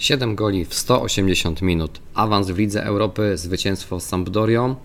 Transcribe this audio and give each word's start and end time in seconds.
7 0.00 0.34
goli 0.34 0.64
w 0.64 0.74
180 0.74 1.62
minut, 1.62 2.00
awans 2.14 2.50
w 2.50 2.58
Lidze 2.58 2.84
Europy, 2.84 3.36
zwycięstwo 3.36 4.00
z 4.00 4.06
Sampdorią, 4.06 4.76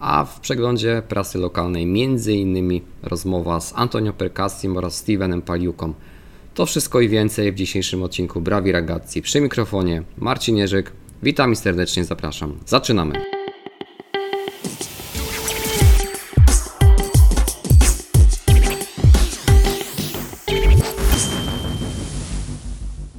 a 0.00 0.24
w 0.24 0.40
przeglądzie 0.40 1.02
prasy 1.08 1.38
lokalnej 1.38 1.82
m.in. 1.82 2.80
rozmowa 3.02 3.60
z 3.60 3.72
Antonio 3.76 4.12
Percassim 4.12 4.76
oraz 4.76 4.96
Stevenem 4.96 5.42
Paliuką. 5.42 5.94
To 6.54 6.66
wszystko 6.66 7.00
i 7.00 7.08
więcej 7.08 7.52
w 7.52 7.54
dzisiejszym 7.54 8.02
odcinku 8.02 8.40
Brawi 8.40 8.72
Ragazzi. 8.72 9.22
Przy 9.22 9.40
mikrofonie 9.40 10.02
Marcin 10.18 10.56
Jerzyk. 10.56 10.92
Witam 11.22 11.52
i 11.52 11.56
serdecznie 11.56 12.04
zapraszam. 12.04 12.58
Zaczynamy. 12.66 13.41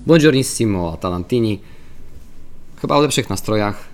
Buongiornissimo 0.06 0.94
Atalantini. 0.94 1.60
Chyba 2.82 3.00
w 3.00 3.02
lepszych 3.02 3.30
nastrojach. 3.30 3.90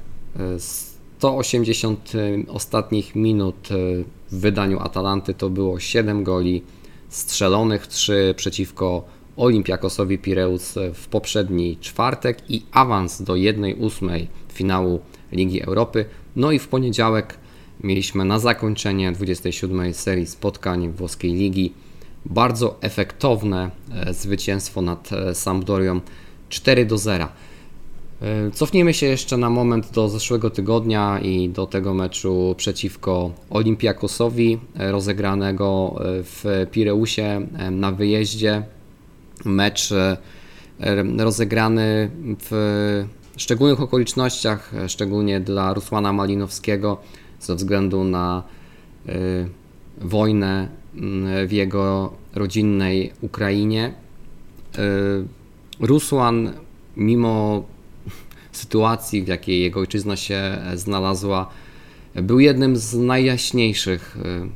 180 0.57 2.11
ostatnich 2.47 3.15
minut 3.15 3.69
w 4.31 4.39
wydaniu 4.39 4.79
Atalanty 4.79 5.33
to 5.33 5.49
było 5.49 5.79
7 5.79 6.23
goli 6.23 6.63
strzelonych, 7.09 7.87
3 7.87 8.33
przeciwko 8.37 9.03
Olimpiakosowi 9.37 10.17
Pireus 10.17 10.75
w 10.93 11.07
poprzedni 11.07 11.77
czwartek 11.77 12.49
i 12.49 12.63
awans 12.71 13.21
do 13.21 13.33
1-8 13.33 14.27
finału 14.53 14.99
Ligi 15.31 15.61
Europy. 15.61 16.05
No 16.35 16.51
i 16.51 16.59
w 16.59 16.67
poniedziałek 16.67 17.37
mieliśmy 17.83 18.25
na 18.25 18.39
zakończenie 18.39 19.11
27 19.11 19.93
serii 19.93 20.25
spotkań 20.25 20.89
włoskiej 20.89 21.33
ligi 21.33 21.73
bardzo 22.25 22.77
efektowne 22.81 23.71
e, 23.93 24.13
zwycięstwo 24.13 24.81
nad 24.81 25.11
e, 25.11 25.35
Sampdorią 25.35 26.01
4 26.49 26.85
do 26.85 26.97
0. 26.97 27.27
E, 28.21 28.51
cofnijmy 28.51 28.93
się 28.93 29.05
jeszcze 29.05 29.37
na 29.37 29.49
moment 29.49 29.91
do 29.91 30.09
zeszłego 30.09 30.49
tygodnia 30.49 31.19
i 31.19 31.49
do 31.49 31.65
tego 31.65 31.93
meczu 31.93 32.55
przeciwko 32.57 33.31
Olympiakosowi 33.49 34.59
rozegranego 34.75 35.95
w 36.03 36.67
Pireusie 36.71 37.47
na 37.71 37.91
wyjeździe. 37.91 38.63
Mecz 39.45 39.89
rozegrany 41.17 42.11
w 42.39 43.05
szczególnych 43.37 43.81
okolicznościach, 43.81 44.71
szczególnie 44.87 45.39
dla 45.39 45.73
Rusłana 45.73 46.13
Malinowskiego 46.13 46.97
ze 47.39 47.55
względu 47.55 48.03
na 48.03 48.43
wojnę 50.01 50.69
w 51.47 51.51
jego 51.51 52.13
rodzinnej 52.35 53.13
Ukrainie. 53.21 53.93
Y, 54.77 54.79
Rusłan, 55.79 56.53
mimo 56.97 57.63
sytuacji, 58.51 59.23
w 59.23 59.27
jakiej 59.27 59.61
jego 59.61 59.79
ojczyzna 59.79 60.15
się 60.15 60.57
znalazła, 60.75 61.49
był 62.15 62.39
jednym 62.39 62.77
z 62.77 62.93
najjaśniejszych 62.93 64.17
y, 64.17 64.49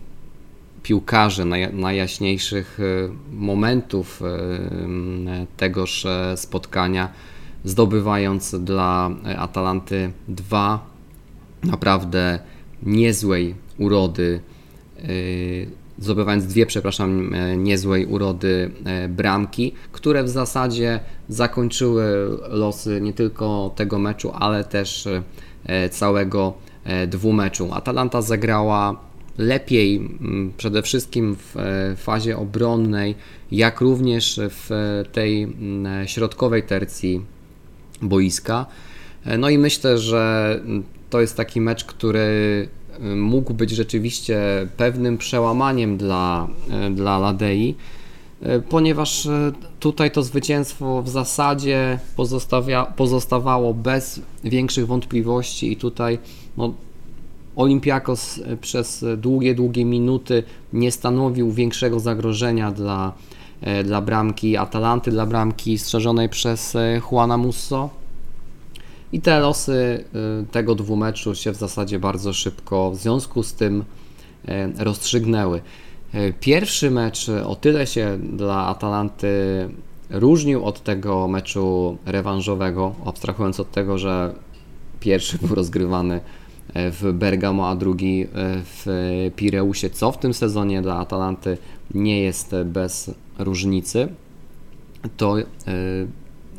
piłkarzy, 0.83 1.45
najjaśniejszych 1.73 2.79
y, 2.79 3.09
momentów 3.33 4.21
tegoż 5.57 6.05
spotkania, 6.35 7.09
zdobywając 7.65 8.55
dla 8.55 9.11
Atalanty 9.37 10.11
dwa 10.27 10.85
naprawdę 11.63 12.39
niezłej 12.83 13.55
urody 13.77 14.41
zdobywając 15.99 16.45
dwie, 16.45 16.65
przepraszam, 16.65 17.33
e, 17.33 17.57
niezłej 17.57 18.05
urody 18.05 18.71
e, 18.85 19.09
bramki, 19.09 19.73
które 19.91 20.23
w 20.23 20.29
zasadzie 20.29 20.99
zakończyły 21.29 22.03
losy 22.49 23.01
nie 23.01 23.13
tylko 23.13 23.73
tego 23.75 23.99
meczu, 23.99 24.31
ale 24.39 24.63
też 24.63 25.07
e, 25.65 25.89
całego 25.89 26.53
dwumeczu. 27.07 27.69
Atalanta 27.73 28.21
zagrała 28.21 28.99
lepiej 29.37 30.09
przede 30.57 30.81
wszystkim 30.81 31.35
w 31.39 31.55
fazie 31.97 32.37
obronnej, 32.37 33.15
jak 33.51 33.81
również 33.81 34.39
w 34.49 34.69
tej 35.11 35.55
środkowej 36.05 36.63
tercji 36.63 37.21
boiska. 38.01 38.65
No 39.37 39.49
i 39.49 39.57
myślę, 39.57 39.97
że 39.97 40.59
to 41.09 41.21
jest 41.21 41.37
taki 41.37 41.61
mecz, 41.61 41.85
który 41.85 42.67
mógł 43.15 43.53
być 43.53 43.71
rzeczywiście 43.71 44.39
pewnym 44.77 45.17
przełamaniem 45.17 45.97
dla, 45.97 46.47
e, 46.69 46.89
dla 46.89 47.19
Ladei, 47.19 47.75
e, 48.41 48.59
ponieważ 48.59 49.25
e, 49.25 49.51
tutaj 49.79 50.11
to 50.11 50.23
zwycięstwo 50.23 51.01
w 51.01 51.09
zasadzie 51.09 51.99
pozostawia, 52.15 52.85
pozostawało 52.85 53.73
bez 53.73 54.21
większych 54.43 54.87
wątpliwości 54.87 55.71
i 55.71 55.77
tutaj 55.77 56.19
no, 56.57 56.73
Olympiakos 57.55 58.39
przez 58.61 59.05
długie, 59.17 59.55
długie 59.55 59.85
minuty 59.85 60.43
nie 60.73 60.91
stanowił 60.91 61.51
większego 61.51 61.99
zagrożenia 61.99 62.71
dla, 62.71 63.13
dla 63.83 64.01
bramki 64.01 64.57
Atalanty, 64.57 65.11
dla 65.11 65.25
bramki 65.25 65.77
strzeżonej 65.77 66.29
przez 66.29 66.77
Juana 67.11 67.37
Musso. 67.37 68.02
I 69.13 69.21
te 69.21 69.39
losy 69.39 70.05
y, 70.43 70.45
tego 70.51 70.75
dwumeczu 70.75 71.35
się 71.35 71.51
w 71.51 71.55
zasadzie 71.55 71.99
bardzo 71.99 72.33
szybko 72.33 72.91
w 72.91 72.95
związku 72.95 73.43
z 73.43 73.53
tym 73.53 73.83
y, 74.79 74.83
rozstrzygnęły. 74.83 75.61
Y, 76.15 76.33
pierwszy 76.39 76.91
mecz 76.91 77.29
o 77.29 77.55
tyle 77.55 77.87
się 77.87 78.17
dla 78.17 78.67
Atalanty 78.67 79.29
różnił 80.09 80.65
od 80.65 80.83
tego 80.83 81.27
meczu 81.27 81.97
rewanżowego, 82.05 82.95
abstrahując 83.05 83.59
od 83.59 83.71
tego, 83.71 83.97
że 83.97 84.33
pierwszy 84.99 85.37
był 85.37 85.55
rozgrywany 85.55 86.21
w 86.75 87.11
Bergamo, 87.13 87.69
a 87.69 87.75
drugi 87.75 88.27
w 88.63 88.85
Pireusie, 89.35 89.89
co 89.89 90.11
w 90.11 90.17
tym 90.17 90.33
sezonie 90.33 90.81
dla 90.81 90.95
Atalanty 90.95 91.57
nie 91.93 92.21
jest 92.21 92.55
bez 92.65 93.11
różnicy, 93.39 94.07
to 95.17 95.35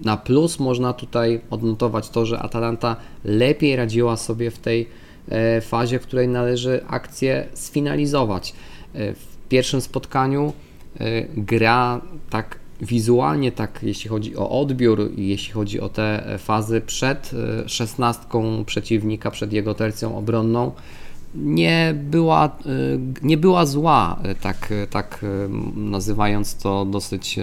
na 0.05 0.17
plus 0.17 0.59
można 0.59 0.93
tutaj 0.93 1.41
odnotować 1.51 2.09
to, 2.09 2.27
że 2.27 2.39
Atalanta 2.39 2.97
lepiej 3.25 3.77
radziła 3.77 4.17
sobie 4.17 4.51
w 4.51 4.59
tej 4.59 4.89
e, 5.29 5.61
fazie, 5.61 5.99
w 5.99 6.03
której 6.03 6.29
należy 6.29 6.81
akcję 6.89 7.47
sfinalizować. 7.55 8.55
E, 8.95 9.15
w 9.15 9.37
pierwszym 9.49 9.81
spotkaniu 9.81 10.53
e, 11.01 11.05
gra 11.37 12.01
tak 12.31 12.59
wizualnie, 12.81 13.53
tak 13.53 13.81
jeśli 13.83 14.11
chodzi 14.11 14.37
o 14.37 14.61
odbiór 14.61 15.11
i 15.17 15.29
jeśli 15.29 15.53
chodzi 15.53 15.81
o 15.81 15.89
te 15.89 16.39
fazy 16.39 16.81
przed 16.81 17.31
szesnastką 17.67 18.65
przeciwnika, 18.65 19.31
przed 19.31 19.53
jego 19.53 19.75
tercją 19.75 20.19
obronną, 20.19 20.73
nie 21.35 21.95
była, 21.97 22.57
nie 23.23 23.37
była 23.37 23.67
zła, 23.67 24.21
tak, 24.41 24.73
tak 24.91 25.25
nazywając 25.77 26.57
to 26.57 26.85
dosyć 26.85 27.39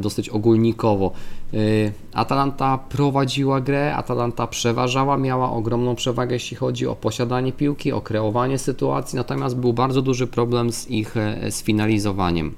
dosyć 0.00 0.28
ogólnikowo. 0.28 1.12
Y, 1.54 1.92
Atalanta 2.12 2.78
prowadziła 2.78 3.60
grę, 3.60 3.96
Atalanta 3.96 4.46
przeważała, 4.46 5.16
miała 5.16 5.52
ogromną 5.52 5.94
przewagę, 5.94 6.34
jeśli 6.34 6.56
chodzi 6.56 6.86
o 6.86 6.96
posiadanie 6.96 7.52
piłki, 7.52 7.92
o 7.92 8.00
kreowanie 8.00 8.58
sytuacji, 8.58 9.16
natomiast 9.16 9.56
był 9.56 9.72
bardzo 9.72 10.02
duży 10.02 10.26
problem 10.26 10.72
z 10.72 10.90
ich 10.90 11.16
e, 11.16 11.50
sfinalizowaniem. 11.50 12.54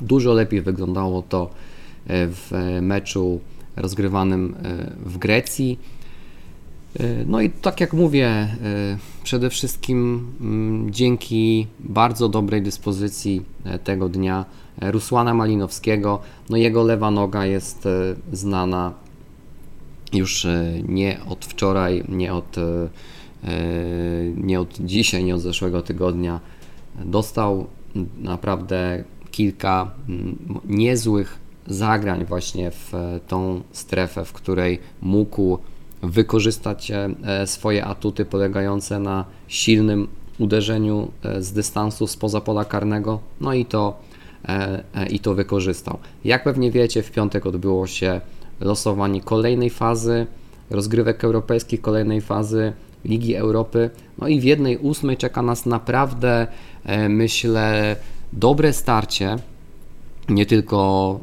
Dużo 0.00 0.32
lepiej 0.32 0.62
wyglądało 0.62 1.22
to 1.22 1.50
e, 2.06 2.26
w 2.26 2.78
meczu 2.82 3.40
rozgrywanym 3.76 4.54
e, 4.62 4.90
w 5.06 5.18
Grecji. 5.18 5.78
No 7.26 7.40
i 7.40 7.50
tak 7.50 7.80
jak 7.80 7.92
mówię, 7.92 8.56
przede 9.22 9.50
wszystkim 9.50 10.26
mm, 10.40 10.92
dzięki 10.92 11.66
bardzo 11.80 12.28
dobrej 12.28 12.62
dyspozycji 12.62 13.42
tego 13.84 14.08
dnia 14.08 14.44
Rusłana 14.80 15.34
Malinowskiego. 15.34 16.18
No 16.50 16.56
jego 16.56 16.82
lewa 16.82 17.10
noga 17.10 17.46
jest 17.46 17.86
e, 17.86 17.90
znana 18.32 18.92
już 20.12 20.44
e, 20.44 20.72
nie 20.88 21.20
od 21.28 21.44
wczoraj, 21.44 22.04
nie 22.08 22.34
od, 22.34 22.58
e, 22.58 22.88
nie 24.36 24.60
od 24.60 24.78
dzisiaj, 24.80 25.24
nie 25.24 25.34
od 25.34 25.40
zeszłego 25.40 25.82
tygodnia. 25.82 26.40
Dostał 27.04 27.66
naprawdę 28.18 29.04
kilka 29.30 29.90
niezłych 30.64 31.38
zagrań 31.66 32.24
właśnie 32.24 32.70
w 32.70 32.92
tą 33.28 33.60
strefę, 33.72 34.24
w 34.24 34.32
której 34.32 34.78
mógł 35.02 35.58
wykorzystać 36.02 36.92
swoje 37.46 37.84
atuty 37.84 38.24
polegające 38.24 38.98
na 38.98 39.24
silnym 39.48 40.08
uderzeniu 40.38 41.10
z 41.38 41.52
dystansu 41.52 42.06
spoza 42.06 42.40
pola 42.40 42.64
karnego. 42.64 43.20
No 43.40 43.54
i 43.54 43.64
to 43.64 43.96
E, 43.96 43.96
e, 43.96 44.13
i 45.10 45.20
to 45.20 45.34
wykorzystał. 45.34 45.98
Jak 46.24 46.44
pewnie 46.44 46.70
wiecie, 46.70 47.02
w 47.02 47.10
piątek 47.10 47.46
odbyło 47.46 47.86
się 47.86 48.20
losowanie 48.60 49.20
kolejnej 49.20 49.70
fazy 49.70 50.26
rozgrywek 50.70 51.24
europejskich, 51.24 51.80
kolejnej 51.80 52.20
fazy 52.20 52.72
Ligi 53.04 53.34
Europy. 53.34 53.90
No 54.18 54.28
i 54.28 54.40
w 54.40 54.44
jednej 54.44 54.78
ósmej 54.78 55.16
czeka 55.16 55.42
nas 55.42 55.66
naprawdę, 55.66 56.46
e, 56.84 57.08
myślę, 57.08 57.96
dobre 58.32 58.72
starcie, 58.72 59.36
nie 60.28 60.46
tylko 60.46 61.20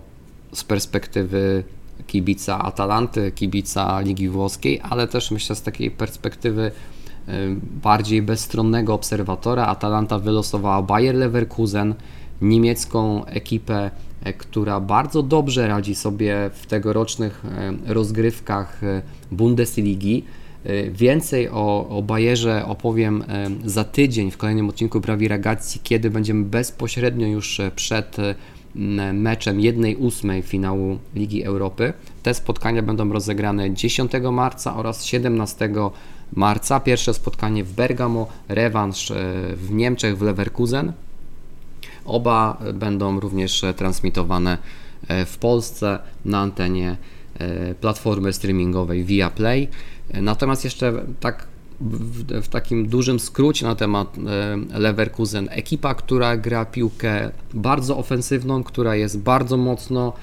z 0.53 0.63
perspektywy 0.63 1.63
kibica 2.07 2.59
Atalanty, 2.59 3.31
kibica 3.31 3.99
Ligi 3.99 4.29
Włoskiej, 4.29 4.81
ale 4.89 5.07
też 5.07 5.31
myślę 5.31 5.55
z 5.55 5.61
takiej 5.61 5.91
perspektywy 5.91 6.71
bardziej 7.83 8.21
bezstronnego 8.21 8.93
obserwatora. 8.93 9.65
Atalanta 9.65 10.19
wylosowała 10.19 10.81
Bayer 10.81 11.15
Leverkusen, 11.15 11.95
niemiecką 12.41 13.25
ekipę, 13.25 13.91
która 14.37 14.79
bardzo 14.79 15.23
dobrze 15.23 15.67
radzi 15.67 15.95
sobie 15.95 16.49
w 16.53 16.65
tegorocznych 16.65 17.43
rozgrywkach 17.85 18.81
Bundesligi. 19.31 20.23
Więcej 20.91 21.49
o, 21.49 21.89
o 21.89 22.01
Bayerze 22.01 22.65
opowiem 22.65 23.23
za 23.65 23.83
tydzień 23.83 24.31
w 24.31 24.37
kolejnym 24.37 24.69
odcinku 24.69 24.99
Brawi 24.99 25.27
Ragazzi, 25.27 25.79
kiedy 25.83 26.09
będziemy 26.09 26.45
bezpośrednio 26.45 27.27
już 27.27 27.61
przed 27.75 28.17
meczem 29.13 29.57
1-8 29.57 30.41
finału 30.43 30.97
Ligi 31.15 31.43
Europy. 31.43 31.93
Te 32.23 32.33
spotkania 32.33 32.81
będą 32.81 33.13
rozegrane 33.13 33.73
10 33.73 34.11
marca 34.31 34.75
oraz 34.75 35.05
17 35.05 35.69
marca. 36.33 36.79
Pierwsze 36.79 37.13
spotkanie 37.13 37.63
w 37.63 37.73
Bergamo, 37.73 38.27
rewanż 38.49 39.11
e, 39.11 39.15
w 39.55 39.71
Niemczech 39.71 40.17
w 40.17 40.21
Leverkusen. 40.21 40.93
Oba 42.05 42.57
będą 42.73 43.19
również 43.19 43.65
transmitowane 43.75 44.57
e, 45.07 45.25
w 45.25 45.37
Polsce 45.37 45.99
na 46.25 46.39
antenie 46.39 46.97
e, 47.39 47.75
platformy 47.75 48.33
streamingowej 48.33 49.03
Viaplay. 49.03 49.67
Natomiast 50.13 50.63
jeszcze 50.63 50.93
tak 51.19 51.47
w, 51.81 52.41
w, 52.41 52.47
takim 52.47 52.87
dużym 52.87 53.19
skrócie 53.19 53.65
na 53.65 53.75
temat 53.75 54.17
Leverkusen. 54.73 55.47
Ekipa, 55.51 55.93
która 55.93 56.37
gra 56.37 56.65
piłkę 56.65 57.31
bardzo 57.53 57.97
ofensywną, 57.97 58.63
która 58.63 58.95
jest 58.95 59.19
bardzo 59.19 59.57
mocno 59.57 60.13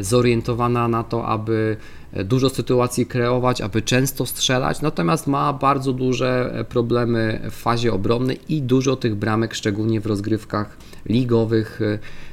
zorientowana 0.00 0.88
na 0.88 1.04
to, 1.04 1.26
aby 1.26 1.76
dużo 2.12 2.50
sytuacji 2.50 3.06
kreować, 3.06 3.60
aby 3.60 3.82
często 3.82 4.26
strzelać, 4.26 4.82
natomiast 4.82 5.26
ma 5.26 5.52
bardzo 5.52 5.92
duże 5.92 6.64
problemy 6.68 7.40
w 7.50 7.54
fazie 7.54 7.92
obronnej 7.92 8.38
i 8.48 8.62
dużo 8.62 8.96
tych 8.96 9.14
bramek, 9.14 9.54
szczególnie 9.54 10.00
w 10.00 10.06
rozgrywkach 10.06 10.76
ligowych 11.06 11.80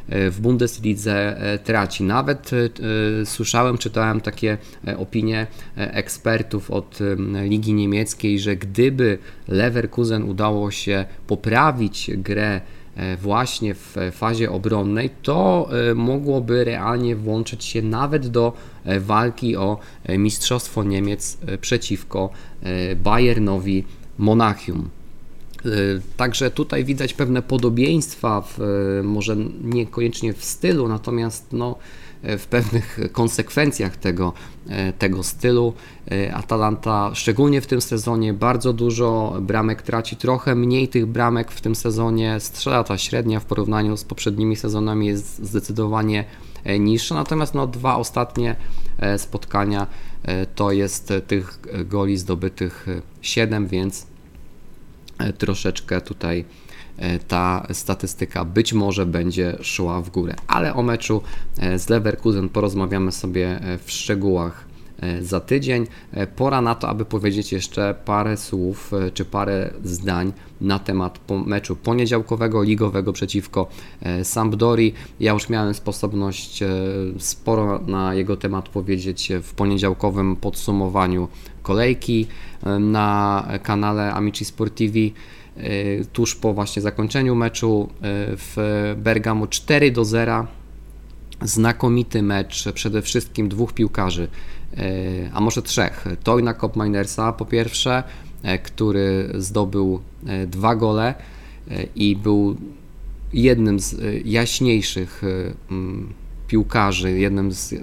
e, 0.10 0.31
w 0.31 0.42
Bundeslidze 0.42 1.38
e, 1.38 1.60
traci. 1.60 2.04
Nawet 2.04 2.51
e, 2.54 3.25
słyszałem, 3.25 3.77
czytałem 3.77 4.22
takie 4.22 4.57
opinie 4.98 5.48
ekspertów 5.75 6.71
od 6.71 7.00
Ligi 7.44 7.74
Niemieckiej, 7.74 8.39
że 8.39 8.56
gdyby 8.56 9.18
Leverkusen 9.48 10.24
udało 10.24 10.71
się 10.71 11.06
poprawić 11.28 12.12
grę 12.18 12.62
E, 12.95 13.18
właśnie 13.18 13.74
w 13.74 13.95
fazie 14.12 14.51
obronnej, 14.51 15.10
to 15.21 15.69
e, 15.89 15.95
mogłoby 15.95 16.63
realnie 16.63 17.16
włączyć 17.16 17.63
się 17.63 17.81
nawet 17.81 18.28
do 18.28 18.54
e, 18.54 18.75
walki 18.99 19.55
o 19.55 19.77
Mistrzostwo 20.17 20.83
Niemiec 20.83 21.37
przeciwko 21.61 22.29
Bayernowi 23.03 23.83
Monachium. 24.17 24.89
Także 26.17 26.51
tutaj 26.51 26.85
widać 26.85 27.13
pewne 27.13 27.41
podobieństwa, 27.41 28.41
w, 28.41 28.59
może 29.03 29.35
niekoniecznie 29.63 30.33
w 30.33 30.43
stylu, 30.43 30.87
natomiast 30.87 31.47
no, 31.51 31.75
w 32.23 32.45
pewnych 32.45 32.99
konsekwencjach 33.11 33.97
tego, 33.97 34.33
tego 34.99 35.23
stylu. 35.23 35.73
Atalanta, 36.33 37.11
szczególnie 37.13 37.61
w 37.61 37.67
tym 37.67 37.81
sezonie, 37.81 38.33
bardzo 38.33 38.73
dużo 38.73 39.37
bramek 39.41 39.81
traci, 39.81 40.15
trochę 40.15 40.55
mniej 40.55 40.87
tych 40.87 41.05
bramek 41.05 41.51
w 41.51 41.61
tym 41.61 41.75
sezonie 41.75 42.39
strzela. 42.39 42.83
Ta 42.83 42.97
średnia 42.97 43.39
w 43.39 43.45
porównaniu 43.45 43.97
z 43.97 44.03
poprzednimi 44.03 44.55
sezonami 44.55 45.07
jest 45.07 45.45
zdecydowanie 45.45 46.25
niższa, 46.79 47.15
natomiast 47.15 47.53
no, 47.53 47.67
dwa 47.67 47.95
ostatnie 47.95 48.56
spotkania 49.17 49.88
to 50.56 50.71
jest 50.71 51.13
tych 51.27 51.59
goli 51.85 52.17
zdobytych 52.17 52.88
7, 53.21 53.67
więc 53.67 54.07
troszeczkę 55.38 56.01
tutaj 56.01 56.45
E, 56.97 57.19
ta 57.19 57.67
statystyka 57.71 58.45
być 58.45 58.73
może 58.73 59.06
będzie 59.06 59.57
szła 59.62 60.01
w 60.01 60.09
górę. 60.09 60.35
Ale 60.47 60.73
o 60.73 60.83
meczu 60.83 61.21
e, 61.59 61.79
z 61.79 61.89
Leverkusen 61.89 62.50
porozmawiamy 62.50 63.11
sobie 63.11 63.47
e, 63.61 63.77
w 63.77 63.91
szczegółach 63.91 64.64
za 65.21 65.39
tydzień. 65.39 65.88
Pora 66.36 66.62
na 66.62 66.75
to, 66.75 66.89
aby 66.89 67.06
powiedzieć 67.06 67.51
jeszcze 67.51 67.95
parę 68.06 68.38
słów 68.38 68.92
czy 69.13 69.25
parę 69.25 69.74
zdań 69.83 70.33
na 70.62 70.80
temat 70.80 71.19
meczu 71.45 71.75
poniedziałkowego, 71.75 72.63
ligowego 72.63 73.13
przeciwko 73.13 73.68
Sampdori. 74.24 74.94
Ja 75.19 75.33
już 75.33 75.50
miałem 75.50 75.74
sposobność 75.74 76.63
sporo 77.18 77.80
na 77.88 78.13
jego 78.13 78.38
temat 78.38 78.69
powiedzieć 78.69 79.31
w 79.44 79.53
poniedziałkowym 79.53 80.36
podsumowaniu 80.36 81.27
kolejki 81.62 82.27
na 82.80 83.47
kanale 83.63 84.13
Amici 84.13 84.45
Sportivi. 84.45 85.13
Tuż 86.13 86.36
po 86.36 86.53
właśnie 86.53 86.81
zakończeniu 86.81 87.36
meczu 87.36 87.89
w 88.01 88.94
Bergamo 88.97 89.47
4 89.47 89.92
do 89.92 90.06
0. 90.06 90.47
Znakomity 91.42 92.21
mecz, 92.21 92.71
przede 92.74 93.01
wszystkim 93.01 93.50
dwóch 93.50 93.74
piłkarzy, 93.74 94.27
a 95.33 95.42
może 95.42 95.62
trzech. 95.62 96.06
Toyna 96.24 96.54
Kopminersa 96.54 97.33
po 97.33 97.45
pierwsze, 97.45 98.04
który 98.63 99.30
zdobył 99.38 100.00
dwa 100.48 100.75
gole 100.75 101.13
i 101.95 102.16
był 102.16 102.56
jednym 103.33 103.80
z 103.80 103.95
jaśniejszych 104.25 105.22
piłkarzy, 106.48 107.19
jednym 107.19 107.51
z 107.51 107.74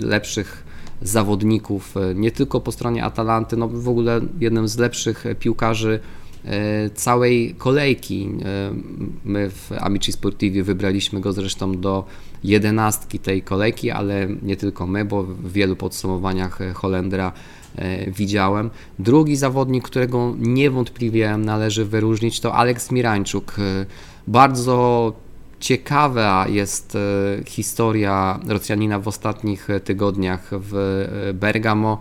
lepszych 0.00 0.64
zawodników, 1.02 1.94
nie 2.14 2.30
tylko 2.30 2.60
po 2.60 2.72
stronie 2.72 3.04
Atalanty, 3.04 3.56
no 3.56 3.68
w 3.68 3.88
ogóle 3.88 4.20
jednym 4.40 4.68
z 4.68 4.78
lepszych 4.78 5.24
piłkarzy 5.40 6.00
E, 6.44 6.90
całej 6.90 7.54
kolejki. 7.58 8.28
E, 8.44 8.74
my 9.24 9.50
w 9.50 9.72
Amici 9.78 10.12
Sportivi 10.12 10.62
wybraliśmy 10.62 11.20
go 11.20 11.32
zresztą 11.32 11.80
do 11.80 12.04
jedenastki 12.44 13.18
tej 13.18 13.42
kolejki, 13.42 13.90
ale 13.90 14.28
nie 14.42 14.56
tylko 14.56 14.86
my, 14.86 15.04
bo 15.04 15.22
w 15.22 15.52
wielu 15.52 15.76
podsumowaniach 15.76 16.58
Holendra 16.74 17.32
e, 17.76 18.10
widziałem. 18.10 18.70
Drugi 18.98 19.36
zawodnik, 19.36 19.84
którego 19.84 20.34
niewątpliwie 20.38 21.36
należy 21.36 21.84
wyróżnić, 21.84 22.40
to 22.40 22.54
Aleks 22.54 22.90
Mirańczuk. 22.90 23.56
Bardzo 24.26 25.12
ciekawa 25.60 26.48
jest 26.48 26.98
historia 27.46 28.40
Rosjanina 28.48 28.98
w 28.98 29.08
ostatnich 29.08 29.68
tygodniach 29.84 30.50
w 30.52 31.04
Bergamo 31.34 31.98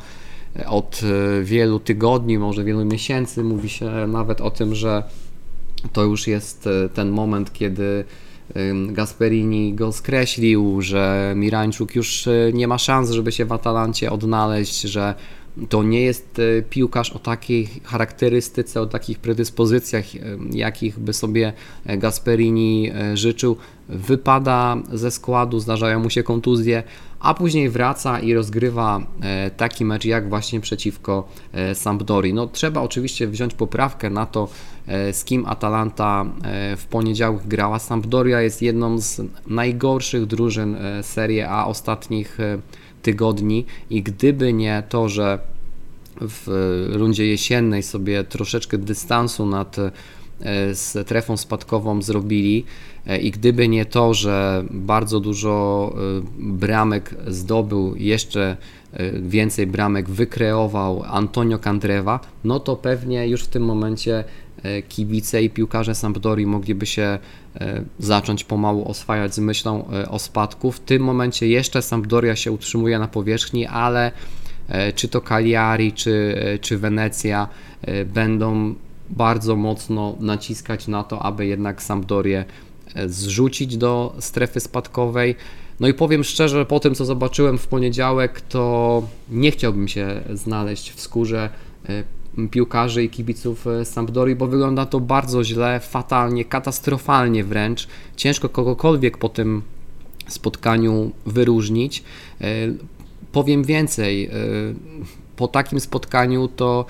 od 0.65 1.01
e, 1.03 1.43
wielu 1.43 1.79
tygodni, 1.79 2.37
może 2.37 2.63
wielu 2.63 2.85
miesięcy 2.85 3.43
mówi 3.43 3.69
się 3.69 3.85
nawet 4.07 4.41
o 4.41 4.51
tym, 4.51 4.75
że 4.75 5.03
to 5.93 6.03
już 6.03 6.27
jest 6.27 6.67
e, 6.67 6.89
ten 6.89 7.09
moment, 7.09 7.53
kiedy 7.53 8.05
Gasperini 8.87 9.73
go 9.73 9.91
skreślił, 9.91 10.81
że 10.81 11.33
Mirańczuk 11.35 11.95
już 11.95 12.27
e, 12.27 12.51
nie 12.53 12.67
ma 12.67 12.77
szans, 12.77 13.11
żeby 13.11 13.31
się 13.31 13.45
w 13.45 13.51
Atalancie 13.51 14.11
odnaleźć, 14.11 14.81
że 14.81 15.15
to 15.69 15.83
nie 15.83 16.01
jest 16.01 16.41
piłkarz 16.69 17.11
o 17.11 17.19
takiej 17.19 17.69
charakterystyce, 17.83 18.81
o 18.81 18.85
takich 18.85 19.19
predyspozycjach, 19.19 20.05
jakich 20.51 20.99
by 20.99 21.13
sobie 21.13 21.53
Gasperini 21.85 22.91
życzył. 23.13 23.57
Wypada 23.89 24.77
ze 24.93 25.11
składu, 25.11 25.59
zdarzają 25.59 25.99
mu 25.99 26.09
się 26.09 26.23
kontuzje, 26.23 26.83
a 27.23 27.33
później 27.33 27.69
wraca 27.69 28.19
i 28.19 28.33
rozgrywa 28.33 29.01
e, 29.21 29.51
taki 29.51 29.85
mecz 29.85 30.05
jak 30.05 30.29
właśnie 30.29 30.59
przeciwko 30.59 31.27
e, 31.53 31.75
Sampdori. 31.75 32.33
No 32.33 32.47
trzeba 32.47 32.81
oczywiście 32.81 33.27
wziąć 33.27 33.53
poprawkę 33.53 34.09
na 34.09 34.25
to, 34.25 34.47
e, 34.87 35.13
z 35.13 35.23
kim 35.23 35.45
Atalanta 35.45 36.25
w 36.77 36.85
poniedziałek 36.85 37.47
grała. 37.47 37.79
Sampdoria 37.79 38.41
jest 38.41 38.61
jedną 38.61 38.99
z 38.99 39.21
najgorszych 39.47 40.25
drużyn 40.25 40.77
Serie 41.01 41.49
A 41.49 41.65
ostatnich 41.65 42.37
tygodni 43.03 43.65
i 43.89 44.03
gdyby 44.03 44.53
nie 44.53 44.83
to, 44.89 45.09
że 45.09 45.39
w 46.21 46.47
rundzie 46.93 47.27
jesiennej 47.27 47.83
sobie 47.83 48.23
troszeczkę 48.23 48.77
dystansu 48.77 49.45
nad 49.45 49.75
strefą 50.73 51.37
spadkową 51.37 52.01
zrobili, 52.01 52.65
E, 53.07 53.17
I 53.17 53.31
gdyby 53.31 53.67
nie 53.67 53.85
to, 53.85 54.13
że 54.13 54.63
bardzo 54.69 55.19
dużo 55.19 55.93
e, 55.95 56.21
bramek 56.39 57.15
zdobył, 57.27 57.95
jeszcze 57.95 58.57
e, 58.93 59.11
więcej 59.19 59.67
bramek 59.67 60.09
wykreował 60.09 61.03
Antonio 61.03 61.59
Candreva, 61.59 62.19
no 62.43 62.59
to 62.59 62.75
pewnie 62.75 63.27
już 63.27 63.43
w 63.43 63.47
tym 63.47 63.63
momencie 63.63 64.23
kibice 64.89 65.43
i 65.43 65.49
piłkarze 65.49 65.95
Sampdori 65.95 66.45
mogliby 66.45 66.85
się 66.85 67.19
zacząć 67.99 68.43
pomału 68.43 68.89
oswajać 68.89 69.35
z 69.35 69.39
myślą 69.39 69.87
o 70.09 70.19
spadku. 70.19 70.71
W 70.71 70.79
tym 70.79 71.03
momencie 71.03 71.47
jeszcze 71.47 71.81
Sampdoria 71.81 72.35
się 72.35 72.51
utrzymuje 72.51 72.99
na 72.99 73.07
powierzchni, 73.07 73.65
ale 73.65 74.11
czy 74.95 75.07
to 75.07 75.21
Cagliari, 75.21 75.93
czy, 75.93 76.35
czy 76.61 76.77
Wenecja 76.77 77.47
będą 78.05 78.75
bardzo 79.09 79.55
mocno 79.55 80.15
naciskać 80.19 80.87
na 80.87 81.03
to, 81.03 81.21
aby 81.21 81.45
jednak 81.45 81.81
Sampdorię 81.81 82.45
zrzucić 83.05 83.77
do 83.77 84.15
strefy 84.19 84.59
spadkowej. 84.59 85.35
No 85.79 85.87
i 85.87 85.93
powiem 85.93 86.23
szczerze, 86.23 86.65
po 86.65 86.79
tym 86.79 86.95
co 86.95 87.05
zobaczyłem 87.05 87.57
w 87.57 87.67
poniedziałek, 87.67 88.41
to 88.41 89.03
nie 89.29 89.51
chciałbym 89.51 89.87
się 89.87 90.21
znaleźć 90.33 90.91
w 90.91 91.01
skórze 91.01 91.49
piłkarzy 92.51 93.03
i 93.03 93.09
kibiców 93.09 93.65
Sampdori, 93.83 94.35
bo 94.35 94.47
wygląda 94.47 94.85
to 94.85 94.99
bardzo 94.99 95.43
źle, 95.43 95.79
fatalnie, 95.79 96.45
katastrofalnie 96.45 97.43
wręcz. 97.43 97.87
Ciężko 98.15 98.49
kogokolwiek 98.49 99.17
po 99.17 99.29
tym 99.29 99.61
spotkaniu 100.27 101.11
wyróżnić. 101.25 102.03
Powiem 103.31 103.63
więcej, 103.63 104.29
po 105.35 105.47
takim 105.47 105.79
spotkaniu 105.79 106.47
to 106.47 106.85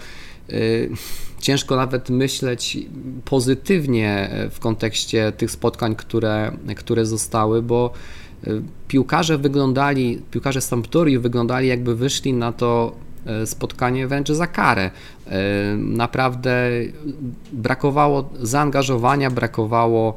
ciężko 1.39 1.75
nawet 1.75 2.09
myśleć 2.09 2.77
pozytywnie 3.25 4.29
w 4.51 4.59
kontekście 4.59 5.31
tych 5.31 5.51
spotkań, 5.51 5.95
które, 5.95 6.51
które 6.75 7.05
zostały, 7.05 7.61
bo 7.61 7.91
piłkarze 8.87 9.37
wyglądali, 9.37 10.21
piłkarze 10.31 10.61
Sampdorii 10.61 11.19
wyglądali 11.19 11.67
jakby 11.67 11.95
wyszli 11.95 12.33
na 12.33 12.51
to 12.51 12.95
spotkanie 13.45 14.07
wręcz 14.07 14.31
za 14.31 14.47
karę. 14.47 14.91
Y, 15.27 15.31
naprawdę 15.77 16.69
brakowało 17.53 18.29
zaangażowania, 18.41 19.31
brakowało 19.31 20.13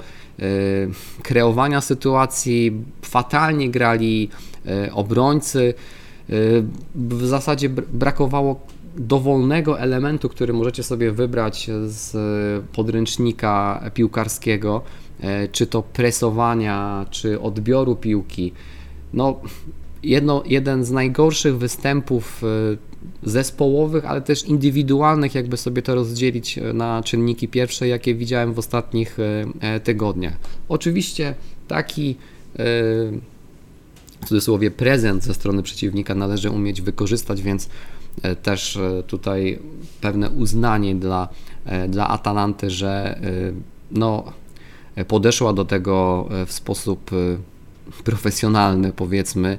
kreowania 1.23 1.81
sytuacji, 1.81 2.73
fatalnie 3.03 3.71
grali 3.71 4.29
obrońcy. 4.93 5.75
W 6.95 7.27
zasadzie 7.27 7.69
brakowało 7.69 8.61
dowolnego 8.99 9.81
elementu, 9.81 10.29
który 10.29 10.53
możecie 10.53 10.83
sobie 10.83 11.13
wybrać 11.13 11.71
z 11.87 12.17
podręcznika 12.73 13.81
piłkarskiego, 13.95 14.83
e, 15.21 15.49
czy 15.49 15.67
to 15.67 15.83
presowania, 15.83 17.07
czy 17.11 17.41
odbioru 17.41 17.97
piłki. 17.97 18.53
No, 19.13 19.41
jedno, 20.03 20.43
jeden 20.47 20.85
z 20.85 20.91
najgorszych 20.91 21.59
występów 21.59 22.43
e, 22.45 22.47
zespołowych, 23.23 24.05
ale 24.05 24.21
też 24.21 24.45
indywidualnych, 24.45 25.35
jakby 25.35 25.57
sobie 25.57 25.83
to 25.83 25.95
rozdzielić 25.95 26.59
e, 26.59 26.73
na 26.73 27.03
czynniki 27.03 27.49
pierwsze, 27.49 27.89
jakie 27.89 28.15
widziałem 28.15 28.55
w 28.55 28.59
ostatnich 28.59 29.19
tygodniach. 29.85 30.37
Oczywiście 30.69 31.35
taki 31.69 32.17
w 34.21 34.29
cudzysłowie 34.29 34.71
prezent 34.71 35.25
ze 35.25 35.35
strony 35.35 35.63
przeciwnika 35.63 36.15
należy 36.15 36.51
umieć 36.51 36.83
wykorzystać, 36.83 37.43
więc 37.43 37.69
E, 38.23 38.37
też 38.37 38.77
e, 38.77 39.03
tutaj 39.03 39.59
pewne 40.01 40.31
uznanie 40.31 40.95
dla, 40.95 41.29
e, 41.65 41.89
dla 41.89 42.09
Atalanty, 42.09 42.71
że 42.71 43.21
no, 43.91 44.25
podeszła 45.09 45.53
do 45.53 45.65
tego 45.65 46.29
w 46.47 46.53
sposób 46.53 47.11
profesjonalny, 48.05 48.93
powiedzmy, 48.93 49.59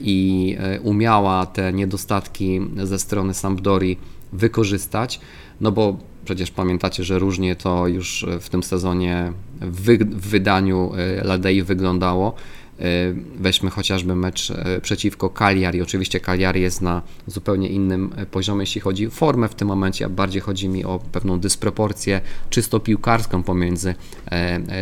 i 0.00 0.56
umiała 0.82 1.46
te 1.46 1.72
niedostatki 1.72 2.60
ze 2.82 2.98
strony 2.98 3.34
Sampdori 3.34 3.96
wykorzystać, 4.32 5.20
no 5.60 5.72
bo 5.72 5.96
przecież 6.24 6.50
pamiętacie, 6.50 7.04
że 7.04 7.18
różnie 7.18 7.56
to 7.56 7.86
już 7.86 8.26
w 8.40 8.48
tym 8.48 8.62
sezonie 8.62 9.32
w, 9.60 9.98
wydaniu 10.30 10.92
Ladei 11.24 11.62
wyglądało. 11.62 12.34
E, 12.82 13.14
weźmy 13.36 13.70
chociażby 13.70 14.14
mecz 14.14 14.50
e, 14.50 14.80
przeciwko 14.80 15.30
Cagliari. 15.30 15.82
Oczywiście 15.82 16.20
Cagliari 16.20 16.62
jest 16.62 16.82
na 16.82 17.02
zupełnie 17.26 17.68
innym 17.68 18.12
e, 18.16 18.26
poziomie, 18.26 18.60
jeśli 18.60 18.80
chodzi 18.80 19.06
o 19.06 19.10
formę 19.10 19.48
w 19.48 19.54
tym 19.54 19.68
momencie, 19.68 20.06
a 20.06 20.08
bardziej 20.08 20.42
chodzi 20.42 20.68
mi 20.68 20.84
o 20.84 21.00
pewną 21.12 21.40
dysproporcję 21.40 22.20
czysto 22.50 22.80
piłkarską 22.80 23.42
pomiędzy 23.42 23.94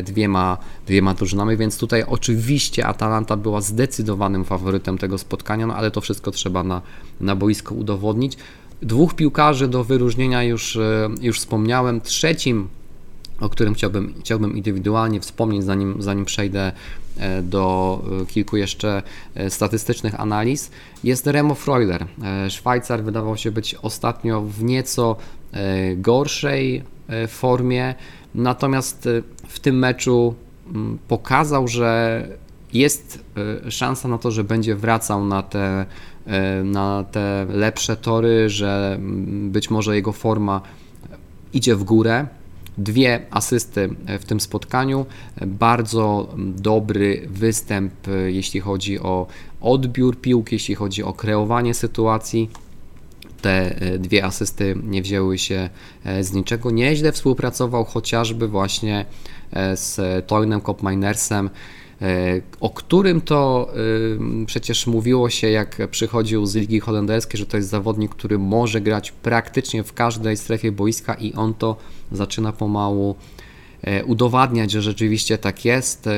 dwiema, 0.05 0.59
dwiema 0.87 1.15
drużynami, 1.15 1.57
więc 1.57 1.79
tutaj 1.79 2.05
oczywiście 2.07 2.87
Atalanta 2.87 3.37
była 3.37 3.61
zdecydowanym 3.61 4.45
faworytem 4.45 4.99
tego 4.99 5.19
spotkania, 5.19 5.67
no 5.67 5.75
ale 5.75 5.91
to 5.91 6.01
wszystko 6.01 6.31
trzeba 6.31 6.63
na, 6.63 6.83
na 7.21 7.37
boisko 7.37 7.75
udowodnić. 7.75 8.37
Dwóch 8.83 9.15
piłkarzy 9.15 9.69
do 9.69 9.85
wyróżnienia 9.85 10.43
już, 10.43 10.79
już 11.21 11.39
wspomniałem. 11.39 12.01
Trzecim 12.01 12.69
o 13.41 13.49
którym 13.49 13.75
chciałbym, 13.75 14.15
chciałbym 14.21 14.57
indywidualnie 14.57 15.21
wspomnieć, 15.21 15.65
zanim, 15.65 16.03
zanim 16.03 16.25
przejdę 16.25 16.73
e, 17.17 17.43
do 17.43 18.03
e, 18.23 18.27
kilku 18.27 18.57
jeszcze 18.57 19.03
e, 19.35 19.51
statystycznych 19.51 20.21
analiz, 20.21 20.71
jest 21.05 21.27
Remo 21.27 21.55
Freuler. 21.55 22.07
Szwajcar 22.49 23.05
wydawał 23.05 23.37
się 23.37 23.51
być 23.51 23.75
ostatnio 23.75 24.43
w 24.43 24.63
nieco 24.63 25.17
gorszej 25.97 26.83
formie, 27.29 27.95
natomiast 28.35 29.09
w 29.49 29.61
tym 29.61 29.79
meczu 29.79 30.35
pokazał, 31.09 31.69
że 31.69 32.29
jest 32.73 33.25
szansa 33.69 34.09
na 34.09 34.19
to, 34.19 34.31
że 34.31 34.45
będzie 34.45 34.77
wracał 34.77 35.25
na 35.25 35.43
te, 35.43 35.87
na 36.65 37.05
te 37.13 37.47
lepsze 37.49 37.97
tory, 37.97 38.49
że 38.49 38.99
być 39.29 39.71
może 39.71 39.95
jego 39.95 40.13
forma 40.13 40.61
idzie 41.53 41.77
w 41.77 41.85
górę 41.85 42.27
dwie 42.83 43.27
asysty 43.31 43.89
w 44.21 44.25
tym 44.25 44.41
spotkaniu. 44.41 45.07
Bardzo 45.47 46.35
dobry 46.39 47.27
występ, 47.29 47.93
jeśli 48.27 48.61
chodzi 48.61 49.01
o 49.01 49.27
odbiór 49.61 50.21
piłki, 50.21 50.55
jeśli 50.55 50.75
chodzi 50.75 51.03
o 51.03 51.13
kreowanie 51.13 51.75
sytuacji. 51.75 52.51
Te 53.41 53.75
dwie 53.99 54.25
asysty 54.25 54.77
nie 54.85 55.03
wzięły 55.03 55.39
się 55.39 55.71
z 56.21 56.33
niczego. 56.33 56.71
Nieźle 56.71 57.13
współpracował 57.13 57.85
chociażby 57.85 58.49
właśnie 58.49 59.05
z 59.75 59.97
Toynem 60.27 60.61
Kopminersem 60.61 61.51
E, 61.51 61.80
o 62.61 62.71
którym 62.71 63.21
to 63.21 63.71
e, 64.43 64.47
przecież 64.47 64.87
mówiło 64.87 65.31
się, 65.31 65.51
jak 65.51 65.89
przychodził 65.91 66.47
z 66.47 66.55
Ligi 66.55 66.81
Holenderskiej, 66.81 67.39
że 67.39 67.47
to 67.47 67.57
jest 67.57 67.69
zawodnik, 67.69 68.11
który 68.11 68.39
może 68.39 68.81
grać 68.81 69.13
praktycznie 69.13 69.83
w 69.85 69.93
każdej 69.93 70.37
strefie 70.37 70.73
boiska 70.73 71.15
i 71.15 71.35
on 71.35 71.55
to 71.55 71.77
zaczyna 72.13 72.53
pomału 72.53 73.17
e, 73.83 74.05
udowadniać, 74.05 74.71
że 74.71 74.83
rzeczywiście 74.83 75.39
tak 75.39 75.65
jest. 75.65 76.09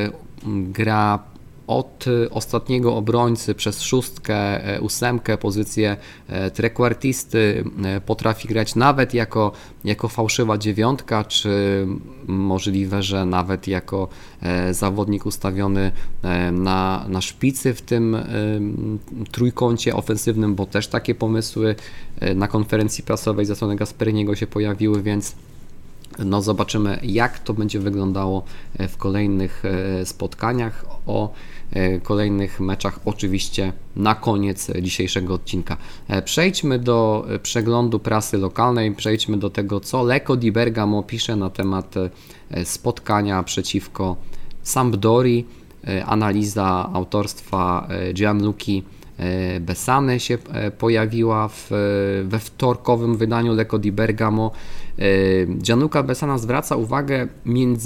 Gra 0.47 1.32
od 1.76 2.05
ostatniego 2.31 2.97
obrońcy 2.97 3.55
przez 3.55 3.83
szóstkę, 3.83 4.64
e, 4.75 4.81
ósemkę, 4.81 5.38
pozycję 5.38 5.97
e, 6.29 6.50
trekwartisty 6.50 7.64
potrafi 8.07 8.49
grać 8.49 8.75
nawet 8.75 9.14
jako, 9.14 9.52
jako 9.85 10.09
fałszywa 10.09 10.59
dziewiątka, 10.59 11.25
czy 11.25 11.87
możliwe, 12.26 13.02
że 13.02 13.26
nawet 13.26 13.69
jako 13.69 14.09
zawodnik 14.71 15.26
ustawiony 15.26 15.93
na, 16.52 17.05
na 17.09 17.21
szpicy 17.21 17.75
w 17.75 17.83
tym 17.83 18.17
trójkącie 19.33 19.97
ofensywnym, 19.97 20.55
bo 20.55 20.67
też 20.67 20.88
takie 20.88 21.14
pomysły 21.14 21.75
na 22.35 22.49
konferencji 22.49 23.05
prasowej 23.05 23.47
ze 23.47 23.57
strony 23.57 23.76
Gasperiniego 23.76 24.35
się 24.35 24.47
pojawiły, 24.47 25.02
więc 25.02 25.35
no 26.19 26.42
zobaczymy, 26.42 26.99
jak 27.02 27.38
to 27.38 27.54
będzie 27.54 27.78
wyglądało 27.78 28.42
w 28.78 28.97
kolejnych 28.97 29.62
spotkaniach. 30.04 30.85
O 31.07 31.33
E, 31.73 32.00
kolejnych 32.00 32.61
meczach, 32.61 33.00
oczywiście 33.04 33.73
na 33.97 34.14
koniec 34.14 34.71
dzisiejszego 34.83 35.35
odcinka. 35.35 35.76
E, 36.09 36.23
przejdźmy 36.23 36.78
do 36.78 37.26
e, 37.28 37.38
przeglądu 37.38 37.99
prasy 37.99 38.38
lokalnej, 38.38 38.95
przejdźmy 38.95 39.37
do 39.37 39.50
tego, 39.50 39.81
co 39.81 40.02
Leko 40.02 40.37
di 40.37 40.52
Bergamo 40.52 41.02
pisze 41.02 41.37
na 41.37 41.50
temat 41.50 41.95
spotkania 42.64 43.42
przeciwko 43.42 44.16
Sampdori. 44.62 45.45
Analiza 46.07 46.90
autorstwa 46.92 47.88
Gianluki 48.12 48.83
Besany 49.61 50.21
się 50.21 50.38
pojawiła 50.78 51.49
w, 51.49 51.71
we 52.25 52.38
wtorkowym 52.38 53.16
wydaniu 53.16 53.54
Leko 53.54 53.78
di 53.78 53.92
Bergamo. 53.92 54.50
E, 54.99 55.47
Gianluca 55.47 56.03
Besana 56.03 56.39
zwraca 56.39 56.77
uwagę 56.77 57.29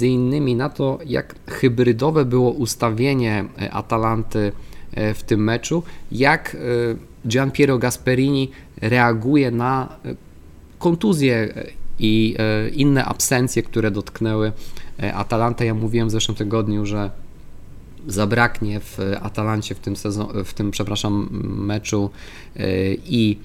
innymi 0.01 0.55
na 0.55 0.69
to, 0.69 0.99
jak 1.05 1.35
hybrydowe 1.47 2.25
było 2.25 2.51
ustawienie 2.51 3.45
e, 3.61 3.71
Atalanty 3.71 4.51
e, 4.93 5.13
w 5.13 5.23
tym 5.23 5.43
meczu, 5.43 5.83
jak 6.11 6.57
Gian 7.27 7.51
Piero 7.51 7.77
Gasperini 7.77 8.51
reaguje 8.81 9.51
na 9.51 9.97
kontuzje 10.79 11.53
i 11.99 12.35
inne 12.73 13.05
absencje, 13.05 13.63
które 13.63 13.91
dotknęły 13.91 14.51
Atalantę. 15.13 15.65
Ja 15.65 15.73
mówiłem 15.73 16.07
w 16.07 16.11
zeszłym 16.11 16.37
tygodniu, 16.37 16.85
że 16.85 17.11
zabraknie 18.07 18.79
w 18.79 18.99
Atalancie 19.21 19.75
w 19.75 19.79
tym, 19.79 19.95
sezon, 19.95 20.27
w 20.45 20.53
tym 20.53 20.71
przepraszam, 20.71 21.29
meczu 21.57 22.09
i 23.05 23.37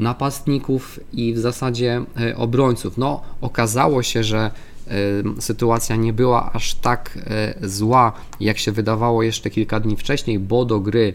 napastników 0.00 1.00
i 1.12 1.34
w 1.34 1.38
zasadzie 1.38 2.04
e, 2.20 2.36
obrońców. 2.36 2.98
No, 2.98 3.22
okazało 3.40 4.02
się, 4.02 4.24
że 4.24 4.50
e, 4.88 4.92
sytuacja 5.40 5.96
nie 5.96 6.12
była 6.12 6.52
aż 6.52 6.74
tak 6.74 7.18
e, 7.26 7.68
zła, 7.68 8.12
jak 8.40 8.58
się 8.58 8.72
wydawało 8.72 9.22
jeszcze 9.22 9.50
kilka 9.50 9.80
dni 9.80 9.96
wcześniej, 9.96 10.38
bo 10.38 10.64
do 10.64 10.80
gry 10.80 11.14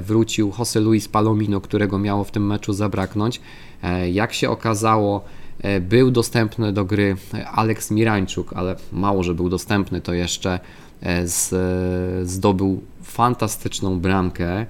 wrócił 0.00 0.52
Jose 0.58 0.80
Luis 0.80 1.08
Palomino, 1.08 1.60
którego 1.60 1.98
miało 1.98 2.24
w 2.24 2.30
tym 2.30 2.46
meczu 2.46 2.72
zabraknąć. 2.72 3.40
Jak 4.12 4.32
się 4.32 4.50
okazało, 4.50 5.24
był 5.80 6.10
dostępny 6.10 6.72
do 6.72 6.84
gry 6.84 7.16
Alex 7.52 7.90
Mirańczuk, 7.90 8.52
ale 8.52 8.76
mało, 8.92 9.22
że 9.22 9.34
był 9.34 9.48
dostępny, 9.48 10.00
to 10.00 10.12
jeszcze 10.12 10.60
zdobył 12.22 12.82
fantastyczną 13.02 14.00
bramkę 14.00 14.66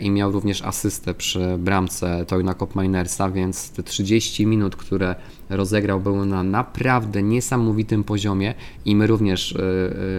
i 0.00 0.10
miał 0.10 0.32
również 0.32 0.62
asystę 0.62 1.14
przy 1.14 1.58
bramce 1.58 2.24
Toyna 2.26 2.54
Kopminersa, 2.54 3.30
więc 3.30 3.70
te 3.70 3.82
30 3.82 4.46
minut, 4.46 4.76
które 4.76 5.14
rozegrał, 5.50 6.00
były 6.00 6.26
na 6.26 6.42
naprawdę 6.42 7.22
niesamowitym 7.22 8.04
poziomie 8.04 8.54
i 8.84 8.96
my 8.96 9.06
również 9.06 9.58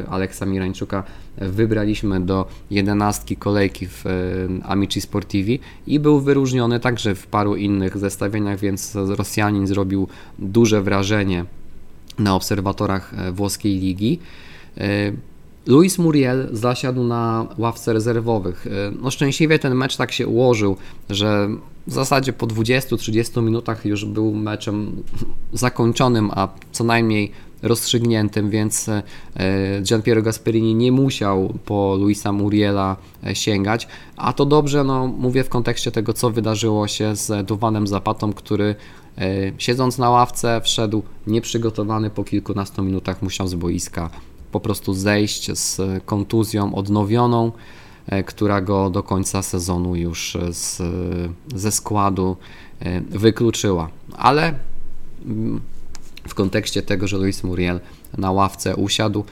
Aleksa 0.10 0.46
Mirańczuka 0.46 1.04
wybraliśmy 1.38 2.22
do 2.22 2.48
jedenastki 2.72 3.36
kolejki 3.36 3.88
w 3.88 4.06
Amici 4.64 5.02
Sportivi 5.02 5.60
i 5.88 6.00
był 6.00 6.20
wyróżniony 6.20 6.80
także 6.80 7.16
w 7.16 7.28
paru 7.28 7.56
innych 7.56 7.98
zestawieniach, 7.98 8.60
więc 8.60 8.96
Rosjanin 8.96 9.68
zrobił 9.68 10.08
duże 10.40 10.82
wrażenie 10.82 11.46
na 12.20 12.36
obserwatorach 12.36 13.14
e, 13.14 13.32
włoskiej 13.32 13.80
ligi. 13.80 14.20
Luis 15.70 15.98
Muriel 16.00 16.50
zasiadł 16.52 17.04
na 17.04 17.48
ławce 17.58 17.94
rezerwowych. 17.94 18.68
E, 18.68 18.92
no 19.02 19.12
szczęśliwie 19.12 19.60
ten 19.60 19.76
mecz 19.76 19.98
tak 19.98 20.12
się 20.12 20.28
ułożył, 20.28 20.78
że 21.10 21.50
w 21.88 21.94
zasadzie 21.94 22.34
po 22.34 22.48
20-30 22.48 23.44
minutach 23.44 23.86
już 23.86 24.06
był 24.06 24.34
meczem 24.34 25.04
zakończonym, 25.54 26.32
a 26.34 26.48
co 26.72 26.84
najmniej 26.84 27.32
rozstrzygniętym, 27.62 28.50
więc 28.50 28.90
Gian 29.84 30.02
Piero 30.02 30.22
Gasperini 30.22 30.76
nie 30.76 30.92
musiał 30.92 31.54
po 31.66 31.96
Luisa 32.00 32.32
Muriela 32.32 32.96
sięgać, 33.34 33.88
a 34.18 34.34
to 34.34 34.46
dobrze, 34.46 34.84
no 34.84 35.08
mówię 35.08 35.44
w 35.44 35.50
kontekście 35.50 35.92
tego, 35.92 36.14
co 36.14 36.30
wydarzyło 36.30 36.88
się 36.88 37.16
z 37.16 37.48
Duwanem 37.48 37.88
Zapatą, 37.88 38.34
który 38.34 38.76
siedząc 39.58 39.98
na 39.98 40.10
ławce, 40.10 40.62
wszedł 40.64 41.04
nieprzygotowany, 41.28 42.10
po 42.10 42.24
kilkunastu 42.24 42.84
minutach 42.84 43.22
musiał 43.22 43.48
z 43.48 43.56
boiska 43.56 44.10
po 44.52 44.60
prostu 44.60 44.94
zejść 44.94 45.58
z 45.58 45.82
kontuzją 46.06 46.76
odnowioną, 46.76 47.52
e, 48.08 48.24
która 48.24 48.62
go 48.62 48.90
do 48.90 49.04
końca 49.04 49.42
sezonu 49.42 49.96
już 49.96 50.38
z, 50.52 50.82
ze 51.56 51.72
składu 51.72 52.38
e, 52.80 53.02
wykluczyła. 53.02 53.90
Ale 54.18 54.54
mm, 55.26 55.62
w 56.28 56.36
kontekście 56.36 56.82
tego, 56.82 57.08
że 57.08 57.18
Luis 57.18 57.44
Muriel 57.44 57.80
na 58.18 58.32
ławce 58.32 58.76
usiadł. 58.76 59.24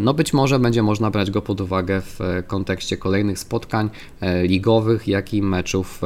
No 0.00 0.14
być 0.14 0.32
może 0.32 0.58
będzie 0.58 0.82
można 0.82 1.10
brać 1.10 1.30
go 1.30 1.42
pod 1.42 1.60
uwagę 1.60 2.00
w 2.00 2.18
kontekście 2.46 2.96
kolejnych 2.96 3.38
spotkań 3.38 3.90
ligowych, 4.42 5.08
jak 5.08 5.34
i 5.34 5.42
meczów 5.42 6.00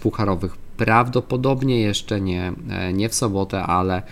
pucharowych 0.00 0.56
Prawdopodobnie 0.78 1.80
jeszcze 1.80 2.20
nie, 2.20 2.52
e, 2.70 2.92
nie 2.92 3.08
w 3.08 3.14
sobotę, 3.14 3.62
ale, 3.62 3.96
e, 3.96 4.02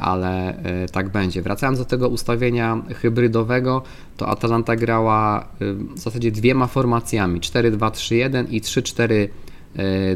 ale 0.00 0.58
e, 0.58 0.88
tak 0.88 1.08
będzie. 1.08 1.42
Wracając 1.42 1.78
do 1.78 1.84
tego 1.84 2.08
ustawienia 2.08 2.82
hybrydowego, 2.94 3.82
to 4.16 4.28
Atalanta 4.28 4.76
grała 4.76 5.48
w 5.94 5.98
zasadzie 5.98 6.32
dwiema 6.32 6.66
formacjami 6.66 7.40
4-2-3-1 7.40 8.44
i 8.50 8.60
3-4. 8.60 9.28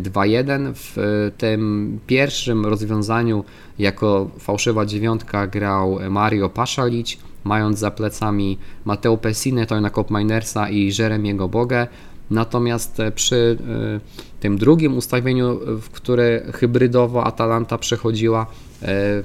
2-1. 0.00 0.72
W 0.74 0.96
tym 1.38 1.98
pierwszym 2.06 2.66
rozwiązaniu 2.66 3.44
jako 3.78 4.30
fałszywa 4.38 4.86
dziewiątka 4.86 5.46
grał 5.46 5.98
Mario 6.10 6.48
Paszalić, 6.48 7.18
mając 7.44 7.78
za 7.78 7.90
plecami 7.90 8.58
Mateo 8.84 9.16
Pessine, 9.16 9.66
Tojna 9.66 9.90
Kopminersa 9.90 10.68
i 10.68 10.92
Jeremiego 10.98 11.48
Bogę. 11.48 11.86
Natomiast 12.30 12.98
przy 13.14 13.58
tym 14.40 14.58
drugim 14.58 14.96
ustawieniu, 14.96 15.60
w 15.80 15.90
które 15.90 16.42
hybrydowo 16.54 17.24
Atalanta 17.24 17.78
przechodziła 17.78 18.46
e, 18.82 19.22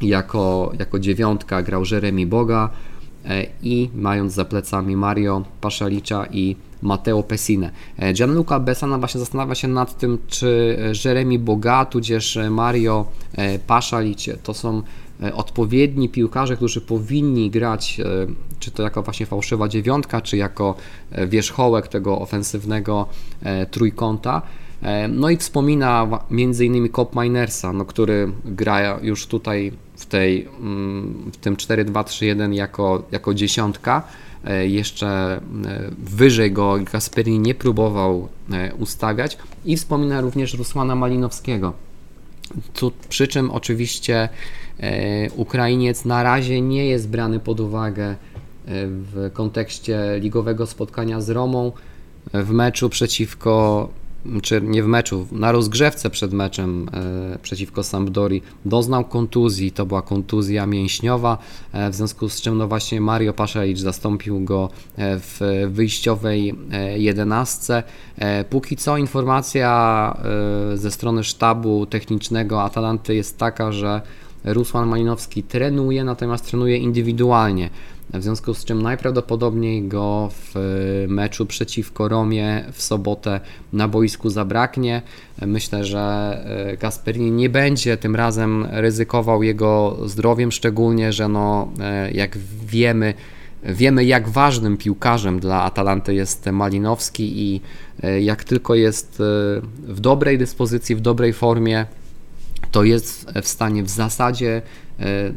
jako, 0.00 0.72
jako 0.78 0.98
dziewiątka, 0.98 1.62
grał 1.62 1.82
Jeremy 1.90 2.26
Boga 2.26 2.70
e, 3.24 3.46
i 3.62 3.90
mając 3.94 4.32
za 4.32 4.44
plecami 4.44 4.96
Mario 4.96 5.44
Paszalicza 5.60 6.26
i 6.26 6.56
Matteo 6.82 7.22
Pessine. 7.22 7.70
E, 7.98 8.12
Gianluca 8.12 8.60
Besana 8.60 8.98
właśnie 8.98 9.20
zastanawia 9.20 9.54
się 9.54 9.68
nad 9.68 9.98
tym, 9.98 10.18
czy 10.26 10.78
Jeremy 11.04 11.38
Boga, 11.38 11.84
tudzież 11.84 12.38
Mario 12.50 13.06
Paszalic 13.66 14.26
to 14.42 14.54
są 14.54 14.82
odpowiedni 15.34 16.08
piłkarze, 16.08 16.56
którzy 16.56 16.80
powinni 16.80 17.50
grać, 17.50 18.00
czy 18.58 18.70
to 18.70 18.82
jako 18.82 19.02
właśnie 19.02 19.26
fałszywa 19.26 19.68
dziewiątka, 19.68 20.20
czy 20.20 20.36
jako 20.36 20.74
wierzchołek 21.28 21.88
tego 21.88 22.18
ofensywnego 22.20 23.06
trójkąta. 23.70 24.42
E, 24.82 25.08
no 25.08 25.30
i 25.30 25.36
wspomina 25.36 26.08
między 26.30 26.66
innymi 26.66 26.90
Cop 26.90 27.16
Minersa, 27.16 27.72
no, 27.72 27.84
który 27.84 28.32
gra 28.44 28.98
już 29.02 29.26
tutaj 29.26 29.72
w, 29.98 30.06
tej, 30.06 30.48
mm, 30.60 31.30
w 31.32 31.36
tym 31.36 31.56
4-2-3-1 31.56 32.54
jako, 32.54 33.02
jako 33.12 33.34
dziesiątka. 33.34 34.02
E, 34.44 34.66
jeszcze 34.66 35.08
e, 35.08 35.40
wyżej 35.98 36.52
go 36.52 36.78
Gasperini 36.92 37.38
nie 37.38 37.54
próbował 37.54 38.28
ustawiać 38.78 39.38
i 39.64 39.76
wspomina 39.76 40.20
również 40.20 40.54
Rusłana 40.54 40.94
Malinowskiego. 40.94 41.72
Tu, 42.74 42.92
przy 43.08 43.28
czym 43.28 43.50
oczywiście 43.50 44.28
Ukrainiec 45.36 46.04
na 46.04 46.22
razie 46.22 46.60
nie 46.60 46.86
jest 46.86 47.08
brany 47.08 47.40
pod 47.40 47.60
uwagę 47.60 48.16
w 48.66 49.30
kontekście 49.32 49.98
ligowego 50.20 50.66
spotkania 50.66 51.20
z 51.20 51.30
Romą 51.30 51.72
w 52.34 52.50
meczu 52.50 52.88
przeciwko 52.88 53.88
czy 54.42 54.62
nie 54.62 54.82
w 54.82 54.86
meczu, 54.86 55.26
na 55.32 55.52
rozgrzewce 55.52 56.10
przed 56.10 56.32
meczem 56.32 56.88
e, 57.34 57.38
przeciwko 57.38 57.82
Sampdori 57.82 58.42
doznał 58.64 59.04
kontuzji, 59.04 59.72
to 59.72 59.86
była 59.86 60.02
kontuzja 60.02 60.66
mięśniowa, 60.66 61.38
e, 61.72 61.90
w 61.90 61.94
związku 61.94 62.28
z 62.28 62.40
czym 62.40 62.58
no 62.58 62.68
właśnie 62.68 63.00
Mario 63.00 63.32
Paszelicz 63.32 63.78
zastąpił 63.78 64.40
go 64.40 64.70
e, 64.96 65.20
w 65.20 65.40
wyjściowej 65.68 66.54
jedenastce. 66.96 67.82
Póki 68.50 68.76
co 68.76 68.96
informacja 68.96 70.16
ze 70.74 70.90
strony 70.90 71.24
sztabu 71.24 71.86
technicznego 71.86 72.62
Atalanty 72.62 73.14
jest 73.14 73.38
taka, 73.38 73.72
że 73.72 74.02
Rusłan 74.44 74.88
Malinowski 74.88 75.42
trenuje, 75.42 76.04
natomiast 76.04 76.46
trenuje 76.46 76.76
indywidualnie 76.76 77.70
w 78.14 78.22
związku 78.22 78.54
z 78.54 78.64
czym 78.64 78.82
najprawdopodobniej 78.82 79.88
go 79.88 80.28
w 80.32 80.54
meczu 81.08 81.46
przeciwko 81.46 82.08
Romie 82.08 82.64
w 82.72 82.82
sobotę 82.82 83.40
na 83.72 83.88
boisku 83.88 84.30
zabraknie. 84.30 85.02
Myślę, 85.46 85.84
że 85.84 86.00
e, 86.72 86.76
Gasperini 86.76 87.30
nie 87.30 87.48
będzie 87.48 87.96
tym 87.96 88.16
razem 88.16 88.66
ryzykował 88.70 89.42
jego 89.42 89.96
zdrowiem, 90.06 90.52
szczególnie, 90.52 91.12
że 91.12 91.28
no, 91.28 91.68
e, 91.80 92.12
jak 92.12 92.38
wiemy, 92.66 93.14
Wiemy, 93.62 94.04
jak 94.04 94.28
ważnym 94.28 94.76
piłkarzem 94.76 95.40
dla 95.40 95.62
Atalanty 95.62 96.14
jest 96.14 96.46
Malinowski 96.46 97.42
i 97.42 97.60
e, 98.02 98.20
jak 98.20 98.44
tylko 98.44 98.74
jest 98.74 99.22
w 99.82 100.00
dobrej 100.00 100.38
dyspozycji, 100.38 100.96
w 100.96 101.00
dobrej 101.00 101.32
formie, 101.32 101.86
to 102.70 102.84
jest 102.84 103.30
w 103.42 103.48
stanie 103.48 103.82
w 103.82 103.88
zasadzie 103.88 104.62
E, 104.62 104.87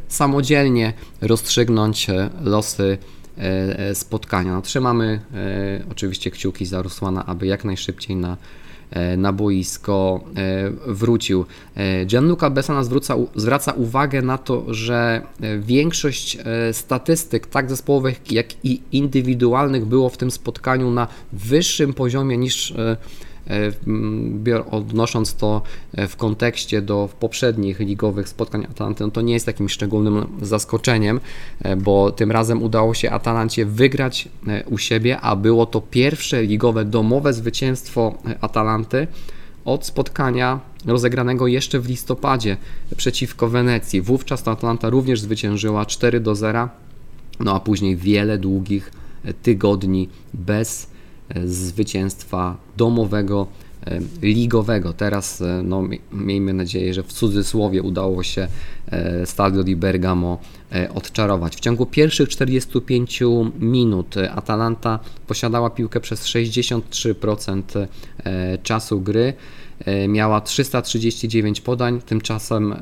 samodzielnie 0.07 0.93
rozstrzygnąć 1.21 2.09
e, 2.09 2.29
losy 2.43 2.97
e, 3.37 3.95
spotkania. 3.95 4.53
No, 4.53 4.61
trzymamy 4.61 5.21
oczywiście 5.91 6.31
kciuki 6.31 6.65
za 6.65 6.81
Rusłana, 6.81 7.25
aby 7.25 7.47
jak 7.47 7.65
najszybciej 7.65 8.15
na, 8.15 8.37
na 9.17 9.33
boisko 9.33 10.23
wrócił. 10.87 11.45
Gianluca 12.05 12.49
Besana 12.49 12.83
zwróca, 12.83 13.15
zwraca 13.35 13.71
uwagę 13.71 14.21
na 14.21 14.37
to, 14.37 14.73
że 14.73 15.21
większość 15.59 16.37
statystyk, 16.71 17.47
tak 17.47 17.69
zespołowych, 17.69 18.31
jak 18.31 18.65
i 18.65 18.81
indywidualnych, 18.91 19.85
było 19.85 20.09
w 20.09 20.17
tym 20.17 20.31
spotkaniu 20.31 20.91
na 20.91 21.07
wyższym 21.33 21.93
poziomie 21.93 22.37
niż 22.37 22.71
E, 22.71 22.97
odnosząc 24.71 25.33
to 25.33 25.61
e, 25.93 26.07
w 26.07 26.15
kontekście 26.15 26.81
do 26.81 27.09
poprzednich 27.19 27.79
ligowych 27.79 28.29
spotkań 28.29 28.67
Atalanty, 28.69 29.03
no 29.03 29.11
to 29.11 29.21
nie 29.21 29.33
jest 29.33 29.45
takim 29.45 29.69
szczególnym 29.69 30.25
zaskoczeniem, 30.41 31.19
e, 31.61 31.75
bo 31.75 32.11
tym 32.11 32.31
razem 32.31 32.63
udało 32.63 32.93
się 32.93 33.11
Atalancie 33.11 33.65
wygrać 33.65 34.29
u 34.65 34.77
siebie, 34.77 35.19
a 35.19 35.35
było 35.35 35.65
to 35.65 35.81
pierwsze 35.81 36.43
ligowe 36.43 36.85
domowe 36.85 37.33
zwycięstwo 37.33 38.13
Atalanty 38.41 39.07
od 39.65 39.85
spotkania 39.85 40.59
rozegranego 40.85 41.47
jeszcze 41.47 41.79
w 41.79 41.89
listopadzie 41.89 42.57
przeciwko 42.97 43.49
Wenecji. 43.49 44.01
Wówczas 44.01 44.43
ta 44.43 44.51
Atalanta 44.51 44.89
również 44.89 45.21
zwyciężyła 45.21 45.85
4 45.85 46.19
do 46.19 46.35
0, 46.35 46.69
no 47.39 47.55
a 47.55 47.59
później 47.59 47.95
wiele 47.95 48.37
długich 48.37 48.91
tygodni 49.43 50.09
bez 50.33 50.90
zwycięstwa 51.45 52.57
domowego, 52.77 53.47
e, 53.85 53.99
ligowego. 54.21 54.93
Teraz 54.93 55.41
e, 55.41 55.61
no, 55.63 55.83
miejmy 56.11 56.53
nadzieję, 56.53 56.93
że 56.93 57.03
w 57.03 57.13
cudzysłowie 57.13 57.81
udało 57.81 58.23
się 58.23 58.47
e, 58.87 59.25
Stadio 59.25 59.63
di 59.63 59.75
Bergamo 59.75 60.37
odczarować. 60.95 61.55
W 61.55 61.59
ciągu 61.59 61.85
pierwszych 61.85 62.29
45 62.29 63.19
minut 63.59 64.15
Atalanta 64.31 64.99
posiadała 65.27 65.69
piłkę 65.69 65.99
przez 65.99 66.25
63% 66.25 67.87
czasu 68.63 69.01
gry. 69.01 69.33
E, 69.85 70.07
miała 70.07 70.41
339 70.41 71.61
podań, 71.61 72.01
tymczasem 72.01 72.73
e, 72.73 72.77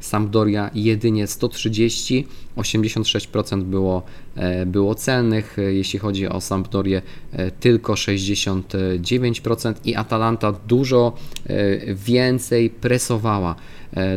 Sampdoria 0.00 0.70
jedynie 0.74 1.26
130, 1.26 2.26
86% 2.56 3.62
było, 3.62 4.02
e, 4.36 4.66
było 4.66 4.94
celnych, 4.94 5.56
jeśli 5.68 5.98
chodzi 5.98 6.28
o 6.28 6.40
Sampdorię 6.40 7.02
tylko 7.60 7.92
69% 7.92 9.74
i 9.84 9.94
Atalanta 9.94 10.52
dużo 10.52 11.12
więcej 11.94 12.70
presowała. 12.70 13.54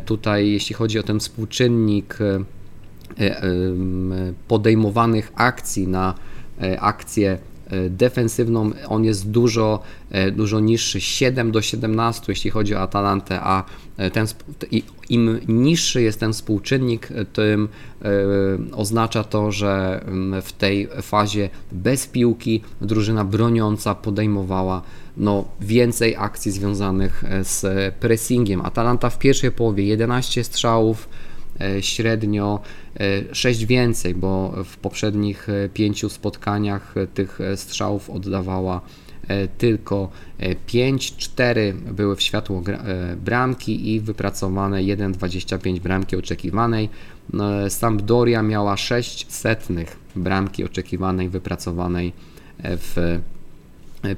Tutaj 0.05 0.51
jeśli 0.51 0.75
chodzi 0.75 0.99
o 0.99 1.03
ten 1.03 1.19
współczynnik 1.19 2.17
podejmowanych 4.47 5.31
akcji 5.35 5.87
na 5.87 6.13
akcje 6.79 7.37
E, 7.37 7.52
defensywną 7.89 8.71
on 8.87 9.05
jest 9.05 9.29
dużo, 9.29 9.79
e, 10.11 10.31
dużo 10.31 10.59
niższy, 10.59 11.01
7 11.01 11.51
do 11.51 11.61
17 11.61 12.23
jeśli 12.27 12.49
chodzi 12.51 12.75
o 12.75 12.79
Atalantę, 12.79 13.39
a 13.41 13.63
e, 13.97 14.11
ten, 14.11 14.27
im 15.09 15.39
niższy 15.47 16.01
jest 16.01 16.19
ten 16.19 16.33
współczynnik, 16.33 17.09
tym 17.33 17.69
oznacza 18.71 19.23
to, 19.23 19.51
że 19.51 20.01
mm, 20.05 20.41
w 20.41 20.53
tej 20.53 20.87
fazie 21.01 21.49
bez 21.71 22.07
piłki 22.07 22.61
drużyna 22.81 23.25
broniąca 23.25 23.95
podejmowała 23.95 24.81
no, 25.17 25.45
więcej 25.61 26.15
akcji 26.17 26.51
związanych 26.51 27.23
z 27.41 27.93
pressingiem. 27.95 28.61
Atalanta 28.61 29.09
w 29.09 29.19
pierwszej 29.19 29.51
połowie 29.51 29.85
11 29.85 30.43
strzałów, 30.43 31.07
E, 31.07 31.32
średnio 31.81 32.59
6 33.31 33.63
e, 33.63 33.65
więcej, 33.65 34.15
bo 34.15 34.63
w 34.63 34.77
poprzednich 34.77 35.49
e, 35.49 35.69
pięciu 35.69 36.09
spotkaniach 36.09 36.95
tych 37.13 37.39
strzałów 37.55 38.09
oddawała 38.09 38.81
tylko 39.57 40.09
5, 40.65 41.15
4 41.15 41.73
były 41.73 42.15
w 42.15 42.21
światło 42.21 42.63
bramki 43.17 43.93
i 43.93 43.99
wypracowane 43.99 44.77
1,25 44.77 45.79
bramki 45.79 46.15
oczekiwanej. 46.15 46.89
No, 47.33 47.69
Sampdoria 47.69 48.41
miała 48.41 48.77
6 48.77 49.31
setnych 49.31 49.99
bramki 50.15 50.63
oczekiwanej, 50.63 51.29
wypracowanej 51.29 52.13
w 52.59 53.19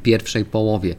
pierwszej 0.03 0.45
połowie. 0.45 0.95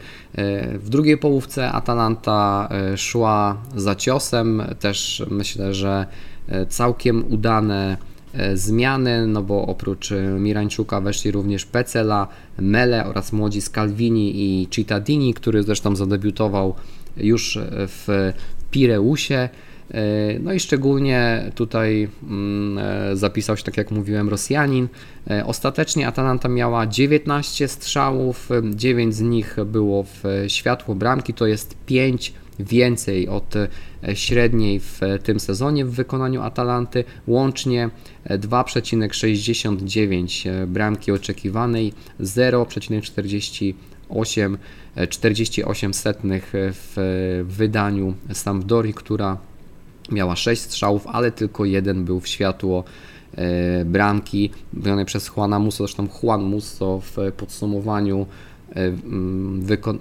W 0.74 0.88
drugiej 0.88 1.18
połówce 1.18 1.72
Atalanta 1.72 2.68
szła 2.96 3.56
za 3.76 3.94
ciosem, 3.94 4.62
też 4.80 5.22
myślę, 5.30 5.74
że 5.74 6.06
E, 6.48 6.66
całkiem 6.66 7.32
udane 7.32 7.96
e, 8.34 8.56
zmiany, 8.56 9.26
no 9.26 9.42
bo 9.42 9.66
oprócz 9.66 10.12
e, 10.12 10.22
Mirańczuka 10.22 11.00
weszli 11.00 11.30
również 11.30 11.64
Pecela, 11.64 12.28
Mele 12.58 13.06
oraz 13.06 13.32
młodzi 13.32 13.60
Scalvini 13.60 14.60
i 14.62 14.68
Cittadini, 14.68 15.34
który 15.34 15.62
zresztą 15.62 15.96
zadebiutował 15.96 16.74
już 17.16 17.58
w 17.72 18.32
Pireusie. 18.70 19.48
No 20.40 20.52
i 20.52 20.60
szczególnie 20.60 21.50
tutaj 21.54 22.08
mm, 22.22 23.16
zapisał 23.16 23.56
się, 23.56 23.62
tak 23.62 23.76
jak 23.76 23.90
mówiłem, 23.90 24.28
Rosjanin. 24.28 24.88
Ostatecznie 25.44 26.08
Atalanta 26.08 26.48
miała 26.48 26.86
19 26.86 27.68
strzałów, 27.68 28.48
9 28.74 29.14
z 29.14 29.20
nich 29.20 29.56
było 29.66 30.02
w 30.02 30.22
światło 30.48 30.94
bramki, 30.94 31.34
to 31.34 31.46
jest 31.46 31.76
5 31.86 32.32
więcej 32.58 33.28
od 33.28 33.56
e, 33.56 33.68
średniej 34.14 34.80
w 34.80 35.00
tym 35.22 35.40
sezonie 35.40 35.84
w 35.84 35.90
wykonaniu 35.90 36.42
Atalanty. 36.42 37.04
Łącznie 37.26 37.90
2,69 38.26 40.48
e, 40.48 40.66
bramki 40.66 41.12
oczekiwanej, 41.12 41.92
0,48 42.20 44.56
48 45.08 45.90
e, 45.90 45.94
setnych 45.94 46.52
w 46.54 47.44
wydaniu 47.48 48.14
Sampdori, 48.32 48.94
która 48.94 49.38
miała 50.10 50.36
6 50.36 50.62
strzałów, 50.62 51.06
ale 51.06 51.32
tylko 51.32 51.64
jeden 51.64 52.04
był 52.04 52.20
w 52.20 52.28
światło 52.28 52.84
bramki, 53.84 54.50
wykonany 54.72 55.04
przez 55.04 55.30
Juana 55.36 55.58
Musso, 55.58 55.84
zresztą 55.84 56.08
Juan 56.22 56.42
Musso 56.42 57.00
w 57.00 57.32
podsumowaniu 57.36 58.26
E, 58.76 58.86
e, 58.86 59.92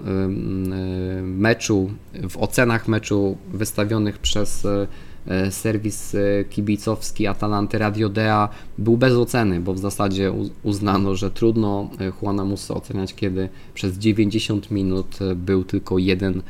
meczu, 1.22 1.90
w 2.30 2.36
ocenach 2.36 2.88
meczu 2.88 3.36
wystawionych 3.52 4.18
przez 4.18 4.64
e, 4.64 5.50
serwis 5.50 6.16
kibicowski 6.50 7.26
Atalanty 7.26 7.78
Radio 7.78 8.08
Dea 8.08 8.48
był 8.78 8.96
bez 8.96 9.14
oceny, 9.14 9.60
bo 9.60 9.74
w 9.74 9.78
zasadzie 9.78 10.32
uznano, 10.62 11.14
że 11.14 11.30
trudno 11.30 11.90
Juana 12.22 12.44
Musa 12.44 12.74
oceniać, 12.74 13.14
kiedy 13.14 13.48
przez 13.74 13.98
90 13.98 14.70
minut 14.70 15.18
był 15.36 15.64
tylko 15.64 15.98
jeden 15.98 16.42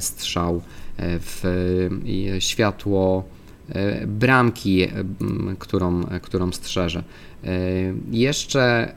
strzał 0.00 0.62
w 0.98 1.42
światło 2.38 3.24
bramki, 4.06 4.88
którą, 5.58 6.04
którą 6.22 6.52
strzeże. 6.52 7.04
Jeszcze 8.10 8.94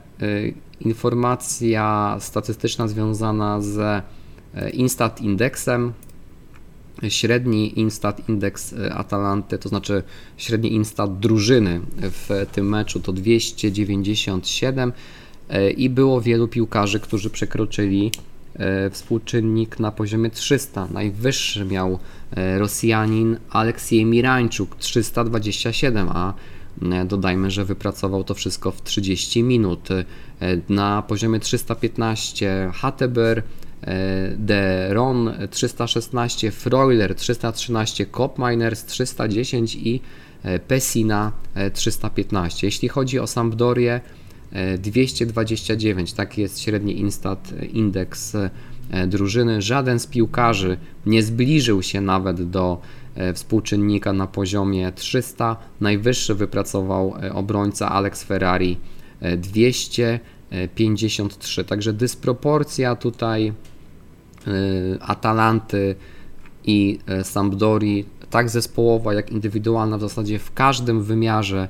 informacja 0.80 2.18
statystyczna 2.20 2.88
związana 2.88 3.62
z 3.62 3.78
e, 3.78 4.70
Instat 4.70 5.22
Indexem. 5.22 5.94
Średni 7.10 7.80
Instat 7.80 8.30
Indeks 8.30 8.74
e, 8.74 8.94
Atalanty, 8.94 9.58
to 9.58 9.70
znaczy 9.70 10.04
średni 10.38 10.74
Instat 10.74 11.20
drużyny 11.20 11.82
w 11.98 12.46
tym 12.52 12.70
meczu 12.70 13.00
to 13.00 13.14
297 13.14 14.94
e, 15.50 15.72
i 15.72 15.90
było 15.90 16.22
wielu 16.22 16.48
piłkarzy, 16.48 17.00
którzy 17.00 17.30
przekroczyli 17.30 18.12
współczynnik 18.92 19.80
na 19.80 19.92
poziomie 19.92 20.30
300. 20.30 20.88
Najwyższy 20.92 21.66
miał 21.66 22.00
Rosjanin 22.58 23.38
Aleksiej 23.50 24.06
Mirańczuk 24.06 24.76
327, 24.76 26.10
a 26.10 26.34
Dodajmy, 27.06 27.52
że 27.52 27.66
wypracował 27.66 28.24
to 28.24 28.34
wszystko 28.34 28.72
w 28.72 28.84
30 28.84 29.44
minut. 29.44 29.90
Na 30.70 31.02
poziomie 31.02 31.40
315 31.40 32.72
Hatteber, 32.74 33.44
De 34.38 34.94
Ron 34.94 35.34
316, 35.50 36.52
Freuler 36.52 37.16
313, 37.16 38.06
Kopminers 38.06 38.86
310 38.86 39.76
i 39.76 40.02
Pessina 40.68 41.32
315. 41.74 42.68
Jeśli 42.68 42.90
chodzi 42.90 43.20
o 43.20 43.28
Sampdorię 43.28 44.02
229, 44.78 46.14
taki 46.14 46.42
jest 46.42 46.62
średni 46.62 47.00
instat 47.00 47.54
indeks 47.74 48.34
drużyny. 49.08 49.62
Żaden 49.62 50.00
z 50.00 50.08
piłkarzy 50.08 50.78
nie 51.06 51.24
zbliżył 51.24 51.84
się 51.84 52.02
nawet 52.02 52.50
do 52.50 52.82
E, 53.16 53.34
współczynnika 53.34 54.14
na 54.14 54.28
poziomie 54.28 54.92
300. 54.92 55.58
Najwyższy 55.82 56.36
wypracował 56.36 57.16
e, 57.22 57.34
obrońca 57.34 57.90
Alex 57.90 58.24
Ferrari 58.24 58.78
253. 59.38 61.62
E, 61.62 61.64
Także 61.64 61.94
dysproporcja 61.94 62.96
tutaj 62.96 63.54
Atalanty 65.00 65.96
i 66.64 67.00
Sampdori, 67.24 68.06
tak 68.30 68.50
zespołowa 68.50 69.14
jak 69.14 69.32
indywidualna, 69.32 69.98
w 69.98 70.02
zasadzie 70.02 70.40
w 70.40 70.54
każdym 70.54 71.04
wymiarze 71.04 71.68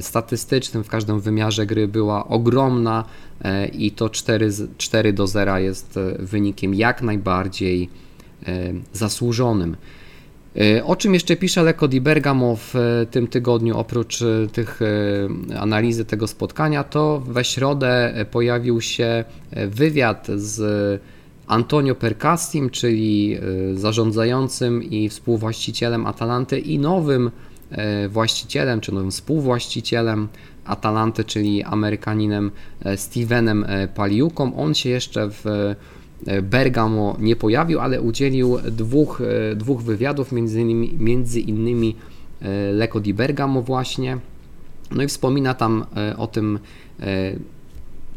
statystycznym, 0.00 0.84
w 0.84 0.88
każdym 0.88 1.20
wymiarze 1.20 1.66
gry 1.66 1.88
była 1.88 2.28
ogromna 2.28 3.04
i 3.72 3.90
to 3.90 4.10
4, 4.10 4.50
4 4.78 5.12
do 5.12 5.26
0 5.26 5.58
jest 5.58 5.98
wynikiem 6.18 6.74
jak 6.74 7.02
najbardziej 7.02 7.88
zasłużonym. 8.92 9.76
E, 10.56 10.84
o 10.84 10.96
czym 10.96 11.14
jeszcze 11.14 11.36
pisze 11.36 11.62
Leko 11.62 11.88
di 11.88 12.00
Bergamo 12.00 12.56
w 12.56 12.76
e, 12.76 13.06
tym 13.06 13.26
tygodniu, 13.26 13.78
oprócz 13.78 14.22
e, 14.22 14.46
tych 14.52 14.80
analizy 15.58 16.04
tego 16.04 16.26
spotkania, 16.26 16.84
to 16.84 17.20
we 17.20 17.44
środę 17.44 18.14
pojawił 18.30 18.80
się 18.80 19.24
wywiad 19.52 20.26
z 20.36 21.00
Antonio 21.46 21.94
Percassim, 21.94 22.70
czyli 22.70 23.38
zarządzającym 23.74 24.82
i 24.82 25.08
współwłaścicielem 25.08 26.06
Atalanty 26.06 26.58
i 26.58 26.78
nowym 26.78 27.30
właścicielem, 28.08 28.80
czy 28.80 28.92
nowym 28.92 29.10
współwłaścicielem 29.10 30.28
Atalanty, 30.64 31.24
czyli 31.24 31.62
Amerykaninem 31.62 32.50
Stevenem 32.96 33.66
Paliuką. 33.94 34.56
On 34.56 34.74
się 34.74 34.88
jeszcze 34.88 35.28
w 35.30 35.74
E, 36.26 36.42
Bergamo 36.42 37.16
nie 37.18 37.36
pojawił, 37.36 37.80
ale 37.80 38.00
udzielił 38.00 38.58
dwóch, 38.70 39.20
e, 39.20 39.56
dwóch 39.56 39.82
wywiadów, 39.82 40.32
między 40.32 40.60
innymi, 40.60 40.94
między 40.98 41.40
innymi 41.40 41.96
e, 42.42 42.72
Leko 42.72 43.00
di 43.00 43.14
Bergamo 43.14 43.62
właśnie. 43.62 44.18
No 44.90 45.02
i 45.02 45.06
wspomina 45.06 45.54
tam 45.54 45.84
o 46.16 46.26
tym, 46.26 46.58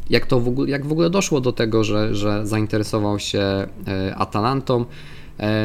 jak 0.09 0.25
to 0.25 0.39
w 0.39 0.47
ogóle, 0.47 0.69
jak 0.69 0.85
w 0.85 0.91
ogóle 0.91 1.09
doszło 1.09 1.41
do 1.41 1.51
tego, 1.51 1.83
że, 1.83 2.15
że 2.15 2.47
zainteresował 2.47 3.19
się 3.19 3.67
Atalantą. 4.15 4.85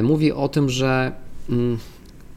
Mówi 0.03 0.33
o 0.33 0.48
tym, 0.48 0.68
że 0.68 1.12
mm, 1.48 1.79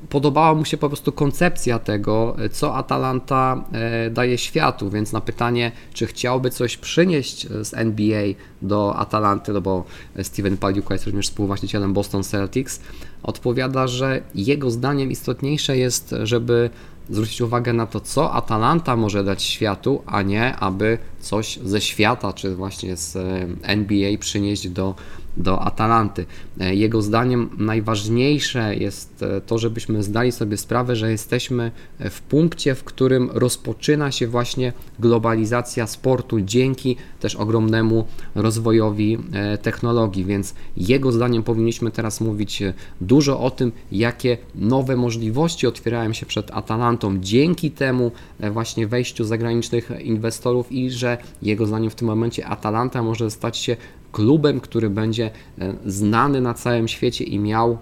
podobała 0.10 0.56
mu 0.56 0.66
się 0.66 0.78
po 0.78 0.88
prostu 0.88 1.12
koncepcja 1.12 1.80
tego, 1.80 2.36
co 2.52 2.76
Atalanta 2.76 3.64
e, 3.72 4.10
daje 4.10 4.38
światu, 4.38 4.90
więc 4.90 5.12
na 5.12 5.22
pytanie, 5.22 5.72
czy 5.94 6.08
chciałby 6.08 6.50
coś 6.50 6.78
przynieść 6.78 7.48
z 7.48 7.74
NBA 7.74 8.24
do 8.62 8.96
Atalanty, 8.96 9.54
no 9.54 9.62
bo 9.62 9.84
Steven 10.22 10.58
Paliuka 10.58 10.94
jest 10.94 11.06
również 11.06 11.28
współwłaścicielem 11.28 11.94
Boston 11.94 12.24
Celtics, 12.24 12.82
odpowiada, 13.24 13.88
że 13.88 14.22
jego 14.36 14.72
zdaniem 14.72 15.12
istotniejsze 15.12 15.78
jest, 15.78 16.16
żeby 16.24 16.70
zwrócić 17.10 17.42
uwagę 17.42 17.74
na 17.74 17.88
to, 17.88 18.00
co 18.00 18.34
Atalanta 18.34 18.96
może 18.96 19.24
dać 19.24 19.44
światu, 19.44 20.02
a 20.06 20.22
nie 20.22 20.56
aby 20.56 20.98
coś 21.20 21.60
ze 21.66 21.82
świata, 21.82 22.34
czy 22.34 22.56
właśnie 22.56 22.98
z 22.98 23.16
e, 23.16 23.48
NBA 23.62 24.18
przynieść 24.20 24.70
do 24.70 24.96
do 25.38 25.62
Atalanty. 25.62 26.26
E, 26.60 26.76
jego 26.76 27.02
zdaniem 27.02 27.50
najważniejsze 27.58 28.76
jest 28.76 29.24
e, 29.24 29.42
to, 29.42 29.58
żebyśmy 29.58 30.04
zdali 30.04 30.32
sobie 30.32 30.58
sprawę, 30.58 30.96
że 30.96 31.12
jesteśmy 31.12 31.72
e, 32.00 32.10
w 32.10 32.22
punkcie, 32.22 32.76
w 32.76 32.84
którym 32.84 33.30
rozpoczyna 33.34 34.12
się 34.12 34.28
właśnie 34.28 34.74
globalizacja 35.00 35.88
sportu 35.88 36.42
dzięki 36.42 36.96
też 37.20 37.36
ogromnemu 37.36 38.06
rozwojowi 38.36 39.18
technologii, 39.62 40.26
więc 40.26 40.56
jego 40.78 41.12
zdaniem 41.12 41.44
powinniśmy 41.44 41.92
teraz 41.92 42.22
mówić 42.22 42.64
dużo 43.02 43.40
o 43.40 43.52
tym, 43.52 43.72
jakie 43.92 44.38
nowe 44.56 44.96
możliwości 44.96 45.68
otwierają 45.68 46.14
się 46.14 46.26
przed 46.26 46.52
Atalantą 46.52 47.20
dzięki 47.20 47.72
temu 47.72 48.12
właśnie 48.52 48.88
wejściu 48.88 49.24
zagranicznych 49.24 49.92
inwestorów 50.04 50.72
i 50.72 50.92
że 50.92 51.18
jego 51.42 51.66
zdaniem 51.66 51.90
w 51.90 51.96
tym 51.96 52.08
momencie 52.08 52.48
Atalanta 52.48 53.04
może 53.04 53.32
stać 53.32 53.58
się 53.58 53.78
klubem, 54.14 54.60
który 54.60 54.90
będzie 54.90 55.26
e, 55.60 55.74
znany 55.86 56.42
na 56.42 56.54
całym 56.54 56.88
świecie 56.88 57.24
i 57.24 57.40
miał 57.40 57.78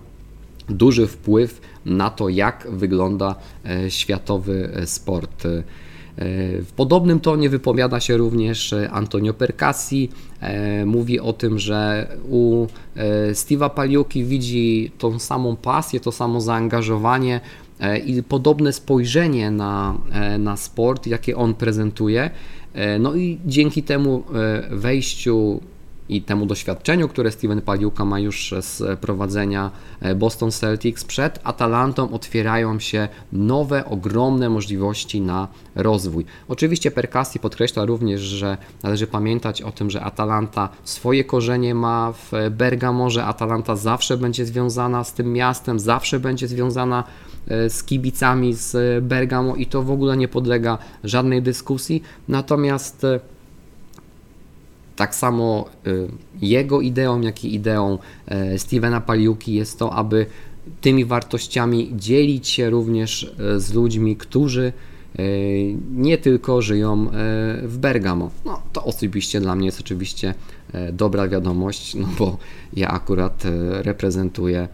duży 0.69 1.07
wpływ 1.07 1.61
na 1.85 2.09
to, 2.09 2.29
jak 2.29 2.67
wygląda 2.69 3.35
e, 3.65 3.91
światowy 3.91 4.71
e, 4.73 4.87
sport. 4.87 5.47
W 6.61 6.71
podobnym 6.75 7.19
tonie 7.19 7.49
wypowiada 7.49 7.99
się 7.99 8.17
również 8.17 8.75
Antonio 8.91 9.33
Percassi. 9.33 10.09
Mówi 10.85 11.19
o 11.19 11.33
tym, 11.33 11.59
że 11.59 12.07
u 12.29 12.67
Steve'a 13.31 13.69
Paliuki 13.69 14.23
widzi 14.23 14.91
tą 14.97 15.19
samą 15.19 15.55
pasję, 15.55 15.99
to 15.99 16.11
samo 16.11 16.41
zaangażowanie 16.41 17.41
i 18.05 18.23
podobne 18.23 18.73
spojrzenie 18.73 19.51
na, 19.51 19.97
na 20.39 20.57
sport, 20.57 21.07
jakie 21.07 21.37
on 21.37 21.53
prezentuje. 21.53 22.29
No 22.99 23.15
i 23.15 23.39
dzięki 23.45 23.83
temu 23.83 24.23
wejściu 24.71 25.61
i 26.11 26.21
temu 26.21 26.45
doświadczeniu, 26.45 27.07
które 27.07 27.31
Steven 27.31 27.61
Paliuka 27.61 28.05
ma 28.05 28.19
już 28.19 28.53
z 28.61 28.99
prowadzenia 28.99 29.71
e, 30.01 30.15
Boston 30.15 30.51
Celtics, 30.51 31.03
przed 31.03 31.39
Atalantą 31.43 32.11
otwierają 32.11 32.79
się 32.79 33.07
nowe, 33.33 33.85
ogromne 33.85 34.49
możliwości 34.49 35.21
na 35.21 35.47
rozwój. 35.75 36.25
Oczywiście 36.47 36.91
Percassi 36.91 37.39
podkreśla 37.39 37.85
również, 37.85 38.21
że 38.21 38.57
należy 38.83 39.07
pamiętać 39.07 39.61
o 39.61 39.71
tym, 39.71 39.89
że 39.89 40.01
Atalanta 40.01 40.69
swoje 40.83 41.23
korzenie 41.23 41.75
ma 41.75 42.13
w 42.13 42.31
Bergamo, 42.51 43.09
że 43.09 43.25
Atalanta 43.25 43.75
zawsze 43.75 44.17
będzie 44.17 44.45
związana 44.45 45.03
z 45.03 45.13
tym 45.13 45.33
miastem, 45.33 45.79
zawsze 45.79 46.19
będzie 46.19 46.47
związana 46.47 47.03
e, 47.47 47.69
z 47.69 47.83
kibicami 47.83 48.53
z 48.53 49.03
Bergamo 49.03 49.55
i 49.55 49.65
to 49.65 49.83
w 49.83 49.91
ogóle 49.91 50.17
nie 50.17 50.27
podlega 50.27 50.77
żadnej 51.03 51.41
dyskusji. 51.41 52.03
Natomiast 52.27 53.03
e, 53.03 53.19
tak 55.01 55.15
samo 55.15 55.65
y, 55.87 56.07
jego 56.41 56.81
ideą, 56.81 57.21
jak 57.21 57.45
i 57.45 57.55
ideą 57.55 57.97
e, 58.25 58.59
Stevena 58.59 59.01
Paliuki 59.01 59.53
jest 59.53 59.79
to, 59.79 59.93
aby 59.93 60.25
tymi 60.81 61.05
wartościami 61.05 61.91
dzielić 61.95 62.47
się 62.47 62.69
również 62.69 63.35
e, 63.39 63.59
z 63.59 63.73
ludźmi, 63.73 64.15
którzy 64.15 64.73
e, 65.15 65.23
nie 65.91 66.17
tylko 66.17 66.61
żyją 66.61 67.07
w 67.63 67.77
Bergamo. 67.77 68.31
No, 68.45 68.61
to 68.73 68.83
osobiście 68.83 69.41
dla 69.41 69.55
mnie 69.55 69.65
jest 69.65 69.79
oczywiście 69.79 70.33
dobra 70.93 71.27
wiadomość, 71.27 71.95
no 71.95 72.07
bo 72.19 72.37
ja 72.73 72.87
akurat 72.87 73.43
reprezentuję 73.69 74.67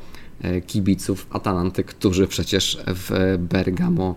kibiców 0.68 1.28
Atalanty, 1.30 1.84
którzy 1.84 2.28
przecież 2.28 2.84
w 2.88 3.38
Bergamo 3.40 4.16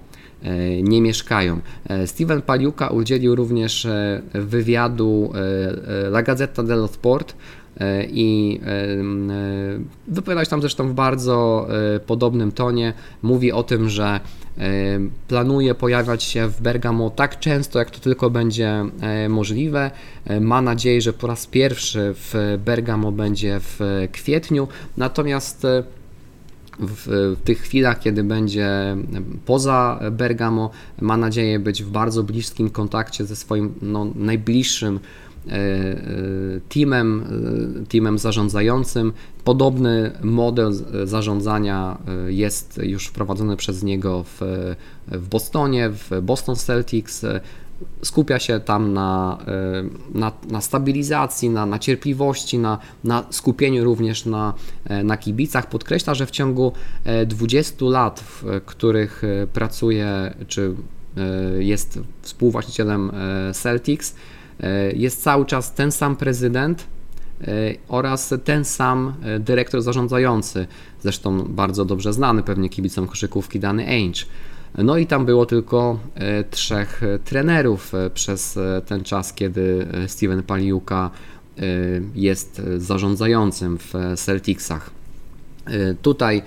nie 0.82 1.02
mieszkają. 1.02 1.60
E, 1.88 2.06
Steven 2.06 2.42
Paliuka 2.42 2.88
udzielił 2.88 3.34
również 3.34 3.86
e, 3.86 4.22
wywiadu 4.34 5.32
La 6.10 6.22
Gazzetta 6.22 6.62
dello 6.62 6.88
Sport 6.88 7.36
i 8.08 8.60
wypowiadał 10.08 10.44
się 10.44 10.50
tam 10.50 10.60
zresztą 10.60 10.88
w 10.88 10.92
bardzo 10.92 11.68
podobnym 12.06 12.52
tonie. 12.52 12.92
Mówi 13.22 13.52
o 13.52 13.62
tym, 13.62 13.88
że 13.88 14.20
planuje 15.28 15.74
pojawiać 15.74 16.22
się 16.22 16.48
w 16.48 16.62
Bergamo 16.62 17.10
tak 17.10 17.38
często, 17.38 17.78
jak 17.78 17.90
to 17.90 18.00
tylko 18.00 18.30
będzie 18.30 18.84
możliwe. 19.28 19.90
Ma 20.40 20.62
nadzieję, 20.62 21.00
że 21.00 21.12
po 21.12 21.26
raz 21.26 21.46
pierwszy 21.46 22.14
w 22.14 22.58
Bergamo 22.64 23.12
będzie 23.12 23.60
w 23.60 24.08
kwietniu, 24.12 24.68
natomiast 24.96 25.66
w, 26.80 27.36
tych 27.44 27.60
chwilach, 27.60 28.00
kiedy 28.00 28.24
będzie 28.24 28.96
poza 29.46 30.00
Bergamo, 30.12 30.70
ma 31.00 31.16
nadzieję 31.16 31.58
być 31.58 31.82
w 31.82 31.90
bardzo 31.90 32.22
bliskim 32.22 32.70
kontakcie 32.70 33.24
ze 33.24 33.36
swoim 33.36 33.74
no, 33.82 34.06
najbliższym 34.14 35.00
e, 35.46 35.50
e, 35.50 36.00
teamem, 36.68 37.24
e, 37.82 37.86
teamem 37.86 38.18
zarządzającym. 38.18 39.12
Podobny 39.44 40.10
model 40.22 40.72
zarządzania 41.04 41.98
jest 42.26 42.80
już 42.82 43.06
wprowadzony 43.06 43.56
przez 43.56 43.82
niego 43.82 44.24
w, 44.24 44.40
w 45.08 45.28
Bostonie, 45.28 45.90
w 45.90 46.20
Boston 46.22 46.56
Celtics 46.56 47.24
skupia 48.02 48.38
się 48.38 48.60
tam 48.60 48.92
na, 48.92 49.38
e, 50.14 50.18
na, 50.18 50.32
na 50.50 50.60
stabilizacji, 50.60 51.50
na, 51.50 51.66
na 51.66 51.78
cierpliwości, 51.78 52.58
na, 52.58 52.78
na 53.04 53.24
skupieniu 53.30 53.84
również 53.84 54.26
na, 54.26 54.54
e, 54.84 55.04
na 55.04 55.16
kibicach. 55.16 55.68
Podkreśla, 55.68 56.14
że 56.14 56.26
w 56.26 56.30
ciągu 56.30 56.72
20 57.26 57.86
e, 57.86 57.88
lat, 57.88 58.20
w 58.20 58.44
których 58.66 59.22
pracuje, 59.52 60.34
czy 60.48 60.74
jest 61.58 61.98
współwłaścicielem 62.22 63.10
Celtics, 63.52 64.14
jest 64.94 65.22
cały 65.22 65.46
czas 65.46 65.74
ten 65.74 65.92
sam 65.92 66.16
prezydent 66.16 66.86
oraz 67.88 68.34
ten 68.44 68.64
sam 68.64 69.14
dyrektor 69.40 69.82
zarządzający, 69.82 70.66
zresztą 71.02 71.42
bardzo 71.42 71.84
dobrze 71.84 72.12
znany 72.12 72.42
pewnie 72.42 72.68
kibicom 72.68 73.06
koszykówki, 73.06 73.60
Dany 73.60 73.88
Ainge. 73.88 74.24
No 74.78 74.96
i 74.96 75.06
tam 75.06 75.26
było 75.26 75.46
tylko 75.46 75.98
e, 76.14 76.44
trzech 76.44 77.02
e, 77.02 77.18
trenerów 77.18 77.94
e, 77.94 78.10
przez 78.10 78.58
ten 78.86 79.04
czas, 79.04 79.32
kiedy 79.32 79.86
Steven 80.06 80.42
Paliuka 80.42 81.10
jest 82.14 82.62
zarządzającym 82.76 83.78
w 83.78 83.92
Celticsach. 84.16 84.90
Tutaj 86.02 86.42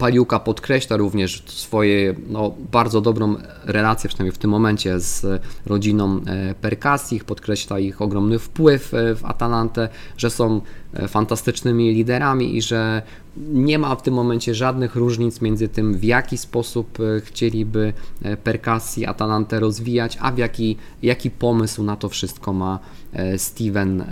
Paliuka 0.00 0.38
podkreśla 0.40 0.96
również 0.96 1.42
swoje 1.46 2.14
no, 2.28 2.54
bardzo 2.72 3.00
dobrą 3.00 3.36
relację, 3.64 4.08
przynajmniej 4.08 4.32
w 4.32 4.38
tym 4.38 4.50
momencie, 4.50 5.00
z 5.00 5.42
rodziną 5.66 6.20
Perkasich, 6.60 7.24
podkreśla 7.24 7.78
ich 7.78 8.02
ogromny 8.02 8.38
wpływ 8.38 8.92
w 8.92 9.20
Atalantę, 9.24 9.88
że 10.16 10.30
są 10.30 10.60
fantastycznymi 11.08 11.94
liderami 11.94 12.56
i 12.56 12.62
że 12.62 13.02
nie 13.36 13.78
ma 13.78 13.96
w 13.96 14.02
tym 14.02 14.14
momencie 14.14 14.54
żadnych 14.54 14.96
różnic 14.96 15.40
między 15.40 15.68
tym, 15.68 15.94
w 15.94 16.04
jaki 16.04 16.38
sposób 16.38 16.98
e, 17.00 17.20
chcieliby 17.20 17.92
e, 18.22 18.36
perkasji 18.36 19.06
Atalantę 19.06 19.60
rozwijać, 19.60 20.18
a 20.20 20.32
w 20.32 20.38
jaki, 20.38 20.76
jaki 21.02 21.30
pomysł 21.30 21.82
na 21.82 21.96
to 21.96 22.08
wszystko 22.08 22.52
ma 22.52 22.74
e, 22.74 22.99
Steven 23.36 24.04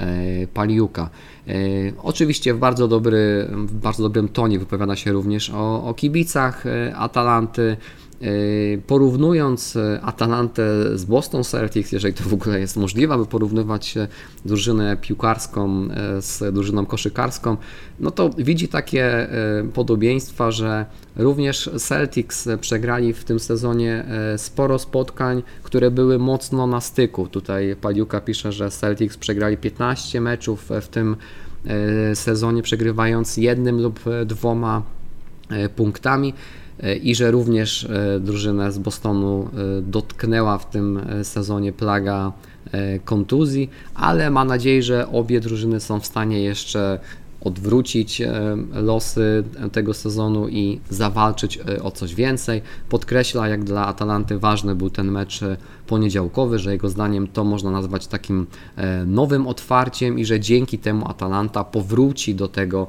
Paliuka. 0.54 1.11
Oczywiście 2.02 2.54
w 2.54 2.58
bardzo, 2.58 2.88
dobry, 2.88 3.48
w 3.50 3.74
bardzo 3.74 4.02
dobrym 4.02 4.28
tonie 4.28 4.58
wypowiada 4.58 4.96
się 4.96 5.12
również 5.12 5.50
o, 5.50 5.84
o 5.84 5.94
kibicach 5.94 6.64
Atalanty, 6.94 7.76
porównując 8.87 9.76
e, 9.76 10.00
Atalantę 10.02 10.62
z 10.98 11.04
Boston 11.04 11.44
Celtics, 11.44 11.92
jeżeli 11.92 12.14
to 12.14 12.24
w 12.24 12.35
ogóle 12.35 12.61
jest 12.61 12.76
możliwe, 12.76 13.14
aby 13.14 13.26
porównywać 13.26 13.94
drużynę 14.44 14.96
piłkarską 14.96 15.88
e, 15.90 16.22
z 16.22 16.54
drużyną 16.54 16.87
koszykarską, 16.87 17.57
no 18.00 18.11
to 18.11 18.31
widzi 18.38 18.68
takie 18.68 19.28
podobieństwa, 19.74 20.50
że 20.50 20.87
również 21.16 21.70
Celtics 21.78 22.48
przegrali 22.61 23.12
w 23.12 23.24
tym 23.24 23.40
sezonie 23.40 24.04
sporo 24.37 24.78
spotkań, 24.78 25.42
które 25.62 25.90
były 25.90 26.18
mocno 26.18 26.66
na 26.66 26.81
styku. 26.81 27.28
Tutaj 27.28 27.76
Paliuka 27.81 28.20
pisze, 28.20 28.52
że 28.52 28.70
Celtics 28.70 29.16
przegrali 29.16 29.57
15 29.57 30.20
meczów 30.20 30.68
w 30.81 30.88
tym 30.88 31.16
sezonie, 32.14 32.62
przegrywając 32.62 33.37
jednym 33.37 33.83
lub 33.83 34.00
dwoma 34.26 34.83
punktami 35.76 36.35
i 37.02 37.14
że 37.14 37.30
również 37.30 37.84
e, 37.84 38.20
drużynę 38.20 38.72
z 38.72 38.78
Bostonu 38.78 39.48
e, 39.78 39.82
dotknęła 39.82 40.58
w 40.58 40.70
tym 40.70 40.98
e, 40.98 41.24
sezonie 41.24 41.72
plaga 41.72 42.32
kontuzji, 43.04 43.70
ale 43.94 44.30
ma 44.30 44.44
nadzieję, 44.44 44.82
że 44.82 45.08
obie 45.08 45.40
drużyny 45.40 45.80
są 45.80 46.00
w 46.00 46.06
stanie 46.06 46.42
jeszcze 46.42 46.98
odwrócić 47.40 48.22
losy 48.72 49.44
tego 49.72 49.94
sezonu 49.94 50.48
i 50.48 50.80
zawalczyć 50.90 51.58
o 51.82 51.90
coś 51.90 52.14
więcej. 52.14 52.62
Podkreśla, 52.88 53.48
jak 53.48 53.64
dla 53.64 53.86
Atalanty 53.86 54.38
ważny 54.38 54.74
był 54.74 54.90
ten 54.90 55.10
mecz 55.10 55.40
poniedziałkowy, 55.86 56.58
że 56.58 56.72
jego 56.72 56.88
zdaniem 56.88 57.28
to 57.28 57.44
można 57.44 57.70
nazwać 57.70 58.06
takim 58.06 58.46
nowym 59.06 59.46
otwarciem 59.46 60.18
i 60.18 60.24
że 60.24 60.40
dzięki 60.40 60.78
temu 60.78 61.08
Atalanta 61.08 61.64
powróci 61.64 62.34
do 62.34 62.48
tego 62.48 62.86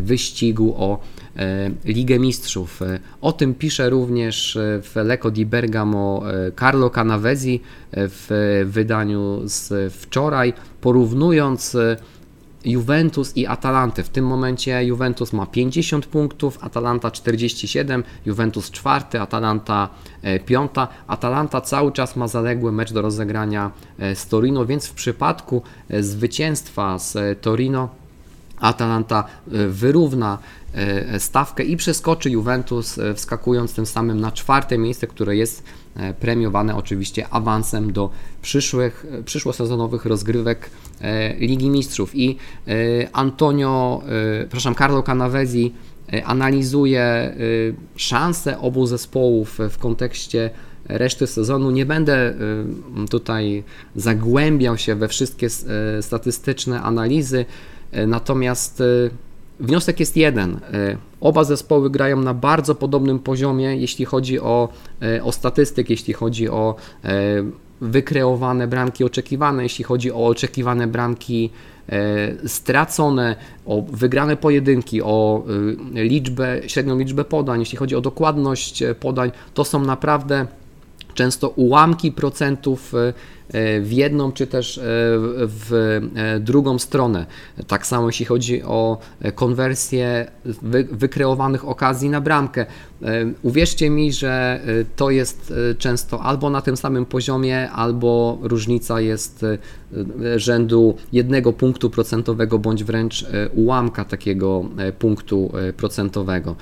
wyścigu 0.00 0.74
o 0.76 1.00
E, 1.36 1.70
Ligę 1.84 2.18
Mistrzów. 2.18 2.82
E, 2.82 2.98
o 3.20 3.32
tym 3.32 3.54
pisze 3.54 3.90
również 3.90 4.56
e, 4.56 4.80
w 4.82 4.96
Lecco 4.96 5.30
di 5.30 5.46
Bergamo 5.46 6.22
Carlo 6.60 6.90
Canavesi 6.90 7.60
w 7.92 8.62
wydaniu 8.66 9.40
z 9.44 9.92
wczoraj, 9.94 10.52
porównując 10.80 11.76
Juventus 12.64 13.36
i 13.36 13.46
Atalantę. 13.46 14.02
W 14.02 14.08
tym 14.08 14.26
momencie 14.26 14.84
Juventus 14.84 15.32
ma 15.32 15.46
50 15.46 16.06
punktów, 16.06 16.58
Atalanta 16.60 17.10
47, 17.10 18.04
Juventus 18.26 18.70
czwarty, 18.70 19.20
Atalanta 19.20 19.88
piąta. 20.46 20.88
Atalanta 21.06 21.60
cały 21.60 21.92
czas 21.92 22.16
ma 22.16 22.28
zaległy 22.28 22.72
mecz 22.72 22.92
do 22.92 23.02
rozegrania 23.02 23.70
z 24.14 24.26
Torino, 24.26 24.66
więc 24.66 24.86
w 24.86 24.94
przypadku 24.94 25.62
zwycięstwa 26.00 26.98
z 26.98 27.40
Torino 27.40 28.03
Atalanta 28.60 29.24
wyrówna 29.68 30.38
E, 30.74 31.20
stawkę 31.20 31.64
i 31.64 31.76
przeskoczy 31.76 32.30
Juventus, 32.30 32.98
e, 32.98 33.14
wskakując 33.14 33.74
tym 33.74 33.86
samym 33.86 34.20
na 34.20 34.32
czwarte 34.32 34.78
miejsce, 34.78 35.06
które 35.06 35.36
jest 35.36 35.62
e, 35.96 36.14
premiowane 36.14 36.76
oczywiście 36.76 37.28
awansem 37.28 37.92
do 37.92 38.10
przyszłych, 38.42 39.06
przyszłosezonowych 39.24 40.04
rozgrywek 40.04 40.70
Ligi 41.38 41.70
Mistrzów. 41.70 42.16
I 42.16 42.36
Antonio, 43.12 44.02
przepraszam, 44.42 44.74
Carlo 44.74 45.02
Canavesi 45.02 45.74
analizuje 46.24 47.36
szanse 47.96 48.58
obu 48.58 48.86
zespołów 48.86 49.58
w 49.70 49.78
kontekście 49.78 50.50
reszty 50.84 51.26
sezonu. 51.26 51.70
Nie 51.70 51.86
będę 51.86 52.34
tutaj 53.10 53.64
zagłębiał 53.96 54.78
się 54.78 54.94
we 54.94 55.08
wszystkie 55.08 55.48
statystyczne 56.00 56.82
analizy, 56.82 57.44
natomiast 58.06 58.82
Wniosek 59.60 60.00
jest 60.00 60.16
jeden. 60.16 60.60
E, 60.72 60.96
oba 61.20 61.44
zespoły 61.44 61.90
grają 61.90 62.20
na 62.20 62.34
bardzo 62.34 62.74
podobnym 62.74 63.18
poziomie, 63.18 63.76
jeśli 63.76 64.04
chodzi 64.04 64.40
o, 64.40 64.68
e, 65.02 65.24
o 65.24 65.32
statystyk, 65.32 65.90
jeśli 65.90 66.12
chodzi 66.12 66.48
o 66.48 66.76
e, 67.04 67.10
wykreowane 67.80 68.68
bramki 68.68 69.04
oczekiwane, 69.04 69.62
jeśli 69.62 69.84
chodzi 69.84 70.12
o 70.12 70.26
oczekiwane 70.26 70.86
bramki 70.86 71.50
stracone, 72.46 73.36
o 73.66 73.82
wygrane 73.82 74.36
pojedynki, 74.36 75.02
o 75.02 75.44
liczbę, 75.94 76.60
średnią 76.66 76.98
liczbę 76.98 77.24
podań, 77.24 77.60
jeśli 77.60 77.78
chodzi 77.78 77.96
o 77.96 78.00
dokładność 78.00 78.82
podań, 79.00 79.32
to 79.54 79.64
są 79.64 79.80
naprawdę 79.84 80.46
często 81.14 81.48
ułamki 81.48 82.12
procentów 82.12 82.92
E, 82.94 83.43
w 83.82 83.92
jedną 83.92 84.32
czy 84.32 84.46
też 84.46 84.78
e, 84.78 84.82
w 85.46 86.00
e, 86.14 86.40
drugą 86.40 86.78
stronę. 86.78 87.26
Tak 87.66 87.86
samo 87.86 88.06
jeśli 88.06 88.26
chodzi 88.26 88.62
o 88.62 88.98
konwersję 89.34 90.30
wykreowanych 90.92 91.68
okazji 91.68 92.10
na 92.10 92.20
bramkę. 92.20 92.66
Uwierzcie 93.42 93.90
mi, 93.90 94.12
że 94.12 94.60
to 94.96 95.10
jest 95.10 95.52
często 95.78 96.22
albo 96.22 96.50
na 96.50 96.60
tym 96.60 96.76
samym 96.76 97.06
poziomie, 97.06 97.70
albo 97.70 98.38
różnica 98.42 99.00
jest 99.00 99.46
rzędu 100.36 100.96
jednego 101.12 101.52
punktu 101.52 101.90
procentowego, 101.90 102.58
bądź 102.58 102.84
wręcz 102.84 103.26
ułamka 103.54 104.04
takiego 104.04 104.64
punktu 104.98 105.52
procentowego. 105.76 106.56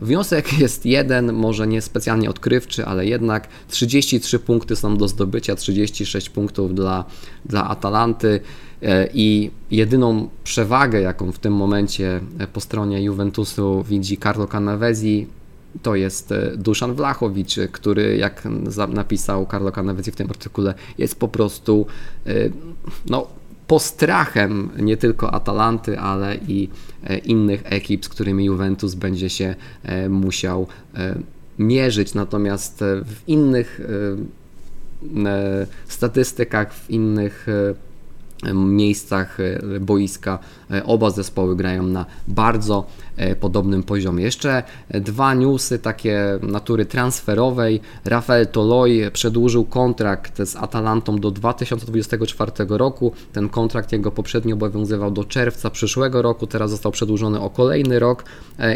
Wniosek 0.00 0.58
jest 0.58 0.86
jeden, 0.86 1.32
może 1.32 1.66
nie 1.66 1.82
specjalnie 1.82 2.30
odkrywczy, 2.30 2.86
ale 2.86 3.06
jednak 3.06 3.48
33 3.68 4.38
punkty 4.38 4.76
są 4.76 4.96
do 4.96 5.08
zdobycia, 5.08 5.56
30 5.56 5.93
36 5.94 6.30
punktów 6.30 6.74
dla, 6.74 7.04
dla 7.46 7.68
Atalanty 7.68 8.40
e, 8.82 9.08
i 9.14 9.50
jedyną 9.70 10.28
przewagę, 10.44 11.00
jaką 11.00 11.32
w 11.32 11.38
tym 11.38 11.52
momencie 11.52 12.20
e, 12.38 12.46
po 12.46 12.60
stronie 12.60 13.02
Juventusu 13.02 13.84
widzi 13.88 14.18
Carlo 14.18 14.46
Canavesi, 14.46 15.26
to 15.82 15.94
jest 15.94 16.32
e, 16.32 16.56
Duszan 16.56 16.94
Wlachowicz, 16.94 17.56
który, 17.72 18.16
jak 18.16 18.42
napisał 18.88 19.46
Carlo 19.50 19.72
Canavesi 19.72 20.12
w 20.12 20.16
tym 20.16 20.30
artykule, 20.30 20.74
jest 20.98 21.18
po 21.18 21.28
prostu 21.28 21.86
no, 23.10 23.26
postrachem 23.66 24.70
nie 24.78 24.96
tylko 24.96 25.34
Atalanty, 25.34 25.98
ale 25.98 26.36
i 26.48 26.68
innych 27.24 27.62
ekip, 27.64 28.04
z 28.04 28.08
którymi 28.08 28.44
Juventus 28.44 28.94
będzie 28.94 29.30
się 29.30 29.54
musiał 30.08 30.66
mierzyć. 31.58 32.14
Natomiast 32.14 32.84
w 33.04 33.28
innych 33.28 33.80
statystykach, 35.88 36.74
w 36.74 36.90
innych 36.90 37.46
e, 37.48 38.54
miejscach 38.54 39.40
e, 39.40 39.60
boiska. 39.80 40.38
Oba 40.84 41.10
zespoły 41.10 41.56
grają 41.56 41.82
na 41.82 42.06
bardzo 42.28 42.86
podobnym 43.40 43.82
poziomie. 43.82 44.24
Jeszcze 44.24 44.62
dwa 44.90 45.34
newsy 45.34 45.78
takie 45.78 46.38
natury 46.42 46.86
transferowej. 46.86 47.80
Rafael 48.04 48.46
Toloi 48.46 49.10
przedłużył 49.12 49.64
kontrakt 49.64 50.38
z 50.38 50.56
Atalantą 50.56 51.18
do 51.18 51.30
2024 51.30 52.52
roku. 52.68 53.12
Ten 53.32 53.48
kontrakt 53.48 53.92
jego 53.92 54.10
poprzednio 54.10 54.54
obowiązywał 54.54 55.10
do 55.10 55.24
czerwca 55.24 55.70
przyszłego 55.70 56.22
roku, 56.22 56.46
teraz 56.46 56.70
został 56.70 56.92
przedłużony 56.92 57.40
o 57.40 57.50
kolejny 57.50 57.98
rok 57.98 58.24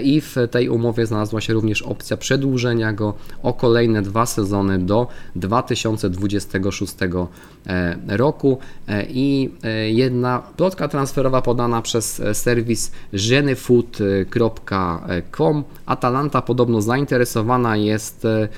i 0.03 0.21
w 0.21 0.37
tej 0.51 0.69
umowie 0.69 1.07
znalazła 1.07 1.41
się 1.41 1.53
również 1.53 1.83
opcja 1.83 2.17
przedłużenia 2.17 2.93
go 2.93 3.15
o 3.43 3.53
kolejne 3.53 4.03
dwa 4.03 4.27
sezony 4.27 4.79
do 4.79 5.07
2026 5.37 6.95
roku 8.07 8.59
i 9.09 9.51
E, 9.65 9.91
jedna 9.91 10.43
plotka 10.57 10.89
transferowa 10.89 11.43
podana 11.43 11.83
przez 11.83 12.21
e, 12.21 12.35
serwis 12.35 12.93
Atalanta 15.87 16.43
podobno 16.43 16.83
zainteresowana 16.83 17.77
jest 17.77 18.25
e, 18.25 18.49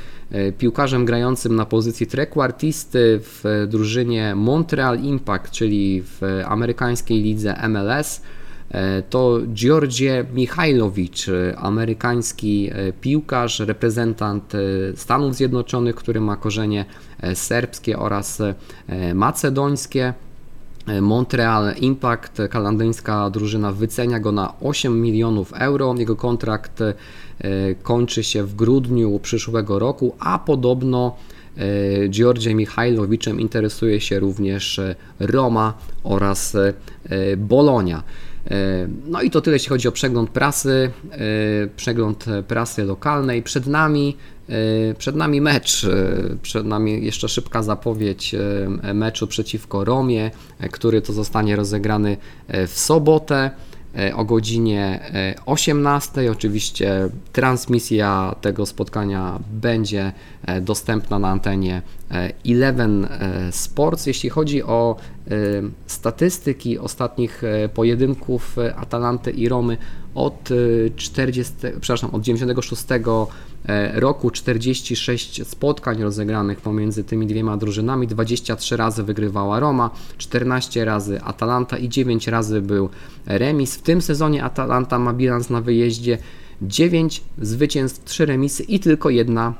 piłkarzem 0.53 1.05
grającym 1.05 1.57
na 1.57 1.67
pozycji 1.67 2.07
trequartisty 2.07 3.21
w 3.23 3.67
drużynie 3.69 4.35
Montreal 4.35 4.99
Impact, 5.01 5.51
czyli 5.51 6.03
w 6.03 6.21
amerykańskiej 6.47 7.23
lidze 7.23 7.69
MLS. 7.69 8.23
To 9.11 9.41
Georgie 9.55 10.25
Michajlowicz, 10.35 11.27
amerykański 11.57 12.71
piłkarz, 13.01 13.61
reprezentant 13.61 14.53
Stanów 14.95 15.35
Zjednoczonych, 15.35 15.95
który 15.95 16.21
ma 16.21 16.37
korzenie 16.37 16.85
serbskie 17.35 17.99
oraz 17.99 18.43
macedońskie. 19.15 20.15
Montreal 21.01 21.75
Impact, 21.77 22.39
kanadyjska 22.51 23.31
drużyna 23.31 23.73
wycenia 23.73 24.21
go 24.21 24.33
na 24.33 24.53
8 24.61 25.01
milionów 25.03 25.53
euro. 25.53 25.95
Jego 25.99 26.17
kontrakt 26.17 26.81
e, 26.81 26.95
kończy 27.83 28.25
się 28.25 28.45
w 28.45 28.55
grudniu 28.55 29.19
przyszłego 29.19 29.79
roku, 29.79 30.15
a 30.19 30.39
podobno 30.39 31.17
e, 31.57 32.09
Georgiem 32.09 32.57
Michajlowiczem 32.57 33.41
interesuje 33.41 34.01
się 34.01 34.21
również 34.21 34.79
e, 34.79 34.95
Roma 35.21 35.75
oraz 36.05 36.57
Bolonia. 37.37 38.03
No 39.07 39.23
i 39.23 39.31
to 39.31 39.41
tyle, 39.41 39.57
jeśli 39.57 39.69
chodzi 39.69 39.89
o 39.89 39.93
przegląd 39.93 40.31
prasy, 40.31 40.91
przegląd 41.77 42.25
prasy 42.49 42.85
lokalnej. 42.85 43.43
Przed 43.43 43.67
nami 43.67 44.17
przed 44.99 45.17
nami 45.17 45.41
mecz, 45.41 45.85
e, 45.85 46.37
przed 46.43 46.67
nami 46.67 47.05
jeszcze 47.05 47.29
szybka 47.29 47.63
zapowiedź 47.63 48.35
e, 48.35 48.95
meczu 48.95 49.27
przeciwko 49.27 49.85
Romie, 49.85 50.31
który 50.73 51.03
to 51.03 51.13
zostanie 51.13 51.57
rozegrany 51.57 52.17
w 52.67 52.79
sobotę 52.79 53.51
o 54.15 54.25
godzinie 54.25 55.01
18. 55.47 56.33
Oczywiście 56.33 57.09
transmisja 57.33 58.35
tego 58.41 58.67
spotkania 58.67 59.39
będzie 59.53 60.13
dostępna 60.61 61.19
na 61.19 61.29
antenie 61.29 61.83
Eleven 62.47 63.09
Sports. 63.51 64.07
Jeśli 64.07 64.31
chodzi 64.31 64.63
o 64.63 64.97
statystyki 65.87 66.79
ostatnich 66.79 67.43
pojedynków 67.75 68.57
Atalanty 68.77 69.31
i 69.31 69.49
Romy 69.49 69.77
od 70.15 70.49
40, 70.97 71.55
przepraszam, 71.81 72.11
od 72.11 72.23
96 72.23 72.85
E, 73.69 74.01
roku 74.01 74.31
46 74.31 75.49
spotkań 75.49 76.03
rozegranych 76.03 76.61
pomiędzy 76.61 77.05
tymi 77.05 77.27
dwiema 77.27 77.57
drużynami, 77.57 78.07
23 78.07 78.77
razy 78.77 79.03
wygrywała 79.03 79.61
Roma, 79.61 79.91
14 80.19 80.85
razy 80.85 81.21
Atalanta 81.23 81.79
i 81.79 81.89
9 81.89 82.29
razy 82.29 82.63
był 82.63 82.89
remis. 83.27 83.77
W 83.77 83.83
tym 83.83 84.03
sezonie 84.03 84.45
Atalanta 84.45 84.99
ma 84.99 85.13
bilans 85.13 85.51
na 85.51 85.61
wyjeździe 85.61 86.19
9 86.63 87.23
zwycięstw, 87.39 88.05
3 88.05 88.27
remisy 88.27 88.63
i 88.63 88.81
tylko 88.81 89.11
jedna 89.11 89.55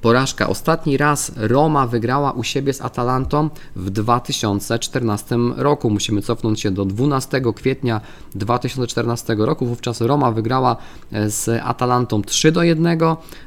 porażka. 0.00 0.48
Ostatni 0.48 0.96
raz 0.96 1.32
Roma 1.36 1.86
wygrała 1.86 2.32
u 2.32 2.42
siebie 2.42 2.72
z 2.72 2.80
Atalantą 2.80 3.50
w 3.76 3.90
2014 3.90 5.36
roku. 5.56 5.90
Musimy 5.90 6.22
cofnąć 6.22 6.60
się 6.60 6.70
do 6.70 6.84
12 6.84 7.42
kwietnia 7.54 8.00
2014 8.34 9.36
roku. 9.38 9.66
Wówczas 9.66 10.00
Roma 10.00 10.32
wygrała 10.32 10.76
e, 11.12 11.30
z 11.30 11.60
Atalantą 11.64 12.22
3 12.22 12.52
do 12.52 12.62
1. 12.62 12.98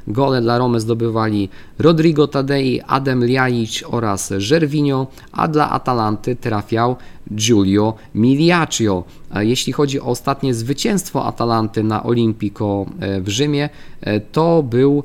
Gole 0.08 0.40
dla 0.40 0.58
Romy 0.58 0.80
zdobywali 0.80 1.48
Rodrigo 1.78 2.28
Tadei, 2.28 2.80
Adem 2.86 3.24
Ljajic 3.24 3.84
oraz 3.86 4.32
Żerwinio, 4.38 5.06
a 5.32 5.48
dla 5.48 5.70
Atalanty 5.70 6.36
trafiał 6.36 6.96
Giulio 7.34 7.94
Miliaccio. 8.14 9.04
Jeśli 9.34 9.72
chodzi 9.72 10.00
o 10.00 10.04
ostatnie 10.04 10.54
zwycięstwo 10.54 11.26
Atalanty 11.26 11.82
na 11.82 12.02
Olimpico 12.02 12.86
e, 13.00 13.20
w 13.20 13.28
Rzymie, 13.28 13.68
e, 14.00 14.20
to 14.20 14.62
był 14.62 15.04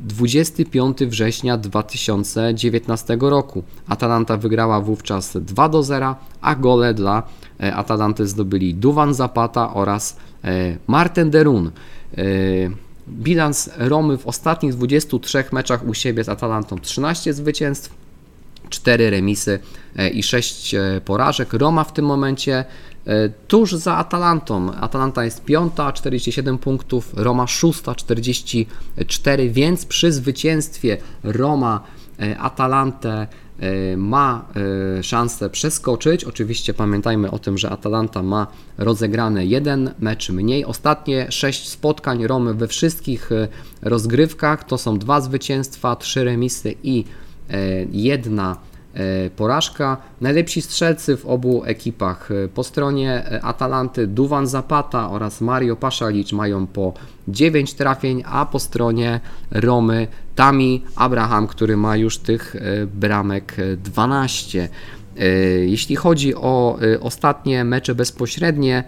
25 0.00 0.98
września 0.98 1.56
2019 1.56 3.16
roku. 3.20 3.62
Atalanta 3.88 4.36
wygrała 4.36 4.80
wówczas 4.80 5.36
2 5.36 5.68
do 5.68 5.82
0, 5.82 6.16
a 6.40 6.54
gole 6.54 6.94
dla 6.94 7.22
e, 7.60 7.74
Atalanty 7.74 8.26
zdobyli 8.26 8.74
Duwan 8.74 9.14
Zapata 9.14 9.74
oraz 9.74 10.16
e, 10.44 10.76
Martin 10.86 11.30
Derun. 11.30 11.66
E, 11.66 12.22
bilans 13.08 13.70
Romy 13.76 14.18
w 14.18 14.26
ostatnich 14.26 14.74
23 14.74 15.44
meczach 15.52 15.86
u 15.86 15.94
siebie 15.94 16.24
z 16.24 16.28
Atalantą 16.28 16.78
13 16.78 17.34
zwycięstw, 17.34 17.94
4 18.68 19.10
remisy 19.10 19.58
i 20.12 20.22
6 20.22 20.74
porażek. 21.04 21.52
Roma 21.52 21.84
w 21.84 21.92
tym 21.92 22.04
momencie 22.04 22.64
tuż 23.48 23.72
za 23.72 23.96
Atalantą. 23.96 24.74
Atalanta 24.74 25.24
jest 25.24 25.44
piąta, 25.44 25.92
47 25.92 26.58
punktów, 26.58 27.12
Roma 27.16 27.46
szósta, 27.46 27.94
44, 27.94 29.50
więc 29.50 29.86
przy 29.86 30.12
zwycięstwie 30.12 30.96
Roma 31.22 31.80
e, 32.20 32.38
Atalantę 32.38 33.26
e, 33.58 33.96
ma 33.96 34.44
szansę 35.02 35.50
przeskoczyć. 35.50 36.24
Oczywiście 36.24 36.74
pamiętajmy 36.74 37.30
o 37.30 37.38
tym, 37.38 37.58
że 37.58 37.70
Atalanta 37.70 38.22
ma 38.22 38.46
rozegrane 38.78 39.46
jeden 39.46 39.94
mecz 39.98 40.30
mniej. 40.30 40.64
Ostatnie 40.64 41.26
sześć 41.30 41.68
spotkań 41.68 42.26
Romy 42.26 42.54
we 42.54 42.68
wszystkich 42.68 43.30
rozgrywkach 43.82 44.64
to 44.64 44.78
są 44.78 44.98
dwa 44.98 45.20
zwycięstwa, 45.20 45.96
trzy 45.96 46.24
remisy 46.24 46.74
i 46.82 47.04
jedna 47.92 48.56
E, 48.56 48.67
porażka. 49.36 49.96
Najlepsi 50.20 50.62
strzelcy 50.62 51.16
w 51.16 51.26
obu 51.26 51.64
ekipach 51.64 52.30
e, 52.30 52.48
po 52.48 52.64
stronie 52.64 53.12
e, 53.12 53.42
Atalanty 53.42 54.06
Duwan 54.06 54.46
Zapata 54.46 55.10
oraz 55.10 55.40
Mario 55.40 55.76
Paszalicz 55.76 56.32
mają 56.32 56.66
po 56.66 56.94
9 57.28 57.74
trafień, 57.74 58.22
a 58.26 58.46
po 58.46 58.58
stronie 58.58 59.20
Romy 59.50 60.06
Tami 60.34 60.84
Abraham, 60.96 61.46
który 61.46 61.76
ma 61.76 61.96
już 61.96 62.18
tych 62.18 62.56
bramek 62.94 63.56
12. 63.76 64.68
Jeśli 65.66 65.96
chodzi 65.96 66.34
o 66.34 66.78
ostatnie 67.00 67.64
mecze 67.64 67.94
bezpośrednie, 67.94 68.84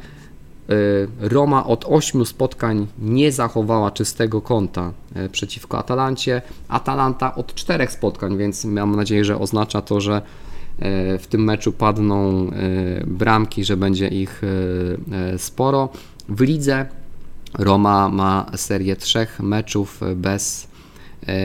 Roma 1.21 1.66
od 1.66 1.85
8 1.89 2.27
spotkań 2.27 2.87
nie 2.99 3.33
zachowała 3.33 3.91
czystego 3.91 4.41
konta 4.41 4.93
y, 5.16 5.29
przeciwko 5.29 5.79
Atalancie. 5.79 6.43
Atalanta 6.68 7.35
od 7.35 7.55
4 7.55 7.87
spotkań, 7.87 8.37
więc 8.37 8.64
mam 8.64 8.97
nadzieję, 8.97 9.25
że 9.25 9.39
oznacza 9.39 9.83
to, 9.83 10.01
że 10.01 10.23
y, 10.23 11.18
w 11.18 11.27
tym 11.27 11.45
meczu 11.45 11.73
padną 11.73 12.51
bramki, 13.07 13.64
że 13.64 13.77
będzie 13.77 14.09
ich 14.09 14.43
sporo. 15.37 15.89
W 16.29 16.41
lidze 16.41 16.87
Roma 17.59 18.09
ma 18.09 18.47
serię 18.57 18.97
trzech 18.97 19.41
meczów 19.41 20.01
bez, 20.16 20.70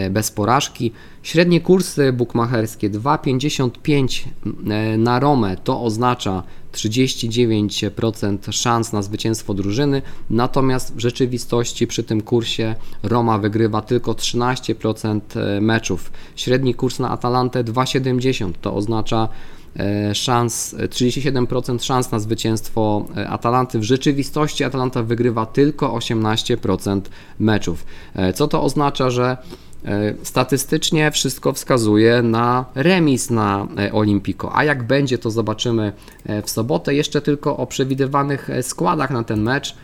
bez 0.10 0.32
porażki. 0.32 0.92
Średnie 1.24 1.62
kursy 1.62 2.14
bukmacherskie 2.14 2.90
2,55 2.90 4.24
na 4.98 5.20
Romę 5.20 5.58
to 5.64 5.82
oznacza 5.82 6.44
39% 6.76 8.52
szans 8.52 8.94
na 8.94 9.02
zwycięstwo 9.02 9.54
drużyny, 9.54 10.02
natomiast 10.30 10.96
w 10.96 11.00
rzeczywistości 11.00 11.88
przy 11.88 12.04
tym 12.04 12.22
kursie 12.22 12.76
Roma 13.04 13.38
wygrywa 13.38 13.82
tylko 13.82 14.14
13% 14.14 15.20
e, 15.36 15.62
meczów. 15.62 16.12
Średni 16.36 16.76
kurs 16.76 17.00
na 17.00 17.10
Atalantę 17.10 17.64
2,70 17.64 18.52
to 18.62 18.76
oznacza 18.76 19.28
e, 19.80 20.16
szans, 20.16 20.76
37% 20.76 21.84
szans 21.84 22.12
na 22.12 22.20
zwycięstwo 22.20 23.06
e, 23.18 23.30
Atalanty. 23.30 23.80
W 23.80 23.84
rzeczywistości 23.84 24.64
Atalanta 24.64 25.04
wygrywa 25.04 25.46
tylko 25.46 25.98
18% 25.98 27.02
meczów. 27.40 27.86
Co 28.36 28.48
to 28.48 28.64
oznacza, 28.64 29.10
że 29.10 29.38
E, 29.38 29.65
statystycznie 30.24 31.12
wszystko 31.12 31.54
wskazuje 31.54 32.22
na 32.22 32.66
remis 32.76 33.30
na 33.30 33.68
e, 33.78 33.94
Olimpico, 33.94 34.56
a 34.56 34.64
jak 34.64 34.84
będzie 34.84 35.18
to 35.18 35.32
zobaczymy 35.32 35.94
e, 36.26 36.42
w 36.42 36.50
sobotę. 36.50 36.96
Jeszcze 36.96 37.22
tylko 37.22 37.58
o 37.58 37.68
przewidywanych 37.68 38.50
składach 38.62 39.12
na 39.12 39.24
ten 39.24 39.42
mecz. 39.42 39.76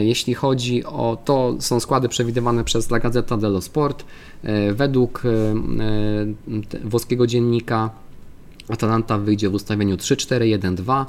Jeśli 0.00 0.34
chodzi 0.34 0.84
o 0.84 1.18
to, 1.24 1.56
są 1.60 1.80
składy 1.80 2.08
przewidywane 2.08 2.64
przez 2.64 2.90
La 2.90 2.98
Gazzetta 2.98 3.36
dello 3.36 3.60
Sport. 3.60 4.04
Według 4.72 5.22
włoskiego 6.84 7.26
dziennika 7.26 7.90
Atalanta 8.68 9.18
wyjdzie 9.18 9.50
w 9.50 9.54
ustawieniu 9.54 9.96
3-4-1-2. 9.96 11.04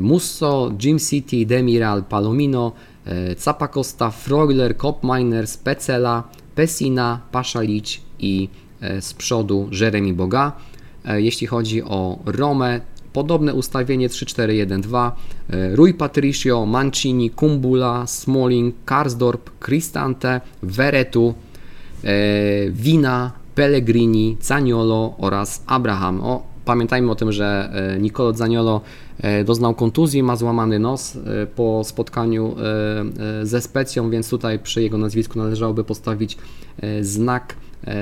Musso, 0.00 0.72
Jim 0.84 0.98
City, 0.98 1.46
Demiral, 1.46 2.04
Palomino, 2.04 2.72
Zapacosta, 3.36 4.10
Freuler, 4.10 4.76
Kopminer, 4.76 5.46
Specela, 5.46 6.24
Pesina, 6.60 7.20
Paszalić 7.32 8.00
i 8.18 8.48
e, 8.80 9.02
z 9.02 9.14
przodu 9.14 9.68
Jeremy 9.80 10.12
Boga. 10.12 10.52
E, 11.04 11.20
jeśli 11.22 11.46
chodzi 11.46 11.82
o 11.82 12.18
Romę, 12.26 12.80
podobne 13.12 13.54
ustawienie 13.54 14.08
3-4-1-2. 14.08 15.10
E, 15.50 15.76
Rui 15.76 15.94
Patricio, 15.94 16.66
Mancini, 16.66 17.30
Kumbula, 17.30 18.06
Smalling, 18.06 18.74
Karsdorp, 18.84 19.50
Cristante, 19.60 20.40
Veretu, 20.62 21.34
Vina, 22.70 23.32
Pellegrini, 23.54 24.36
Zaniolo 24.40 25.14
oraz 25.18 25.62
Abraham. 25.66 26.20
O, 26.20 26.42
pamiętajmy 26.70 27.10
o 27.10 27.14
tym, 27.14 27.32
że 27.32 27.72
Nicolo 28.00 28.32
Zaniolo 28.32 28.80
doznał 29.44 29.74
kontuzji, 29.74 30.22
ma 30.22 30.36
złamany 30.36 30.78
nos 30.78 31.18
po 31.56 31.84
spotkaniu 31.84 32.56
ze 33.42 33.60
Specją, 33.60 34.10
więc 34.10 34.30
tutaj 34.30 34.58
przy 34.58 34.82
jego 34.82 34.98
nazwisku 34.98 35.38
należałoby 35.38 35.84
postawić 35.84 36.38
znak 37.00 37.54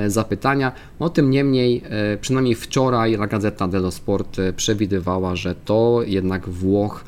zapytania. 0.07 0.73
No 1.01 1.09
tym 1.09 1.31
niemniej, 1.31 1.83
przynajmniej 2.21 2.55
wczoraj 2.55 3.15
La 3.15 3.27
Gazzetta 3.27 3.69
dello 3.69 3.91
Sport 3.91 4.37
przewidywała, 4.57 5.37
że 5.37 5.55
to 5.55 6.01
jednak 6.07 6.49
Włoch 6.49 7.05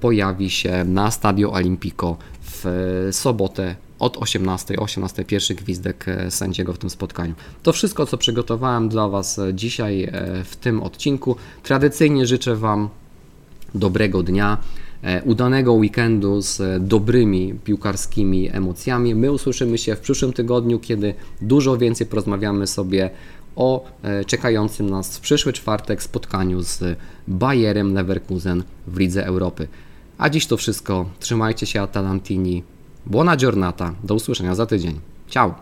pojawi 0.00 0.50
się 0.50 0.84
na 0.84 1.10
Stadio 1.10 1.52
Olimpico 1.52 2.16
w 2.42 3.08
sobotę 3.12 3.76
od 4.00 4.16
18, 4.16 4.76
18 4.76 5.24
pierwszy 5.24 5.54
gwizdek 5.54 6.06
sędziego 6.30 6.72
w 6.72 6.78
tym 6.78 6.90
spotkaniu. 6.90 7.34
To 7.62 7.72
wszystko, 7.72 8.06
co 8.06 8.18
przygotowałem 8.18 8.88
dla 8.88 9.08
Was 9.08 9.40
dzisiaj 9.52 10.12
w 10.44 10.56
tym 10.56 10.82
odcinku. 10.82 11.36
Tradycyjnie 11.62 12.26
życzę 12.26 12.56
Wam 12.56 12.88
dobrego 13.74 14.22
dnia, 14.22 14.58
e, 15.02 15.22
udanego 15.22 15.72
weekendu 15.72 16.42
z 16.42 16.82
dobrymi 16.88 17.54
piłkarskimi 17.64 18.48
emocjami. 18.52 19.14
My 19.14 19.32
usłyszymy 19.32 19.78
się 19.78 19.96
w 19.96 20.00
przyszłym 20.00 20.32
tygodniu, 20.32 20.78
kiedy 20.78 21.14
dużo 21.40 21.76
więcej 21.76 22.06
porozmawiamy 22.06 22.66
sobie 22.66 23.10
o 23.56 23.84
e, 24.02 24.24
czekającym 24.24 24.90
nas 24.90 25.18
w 25.18 25.20
przyszły 25.20 25.52
czwartek 25.52 26.02
spotkaniu 26.02 26.62
z 26.62 26.98
Bayerem 27.28 27.94
Leverkusen 27.94 28.62
w 28.86 28.98
Lidze 28.98 29.26
Europy. 29.26 29.68
A 30.18 30.30
dziś 30.30 30.46
to 30.46 30.56
wszystko. 30.56 31.06
Trzymajcie 31.20 31.66
się 31.66 31.82
Atalantini. 31.82 32.62
Buona 33.10 33.36
giornata. 33.36 33.94
Do 34.04 34.14
usłyszenia 34.14 34.54
za 34.54 34.66
tydzień. 34.66 35.00
Ciao! 35.28 35.54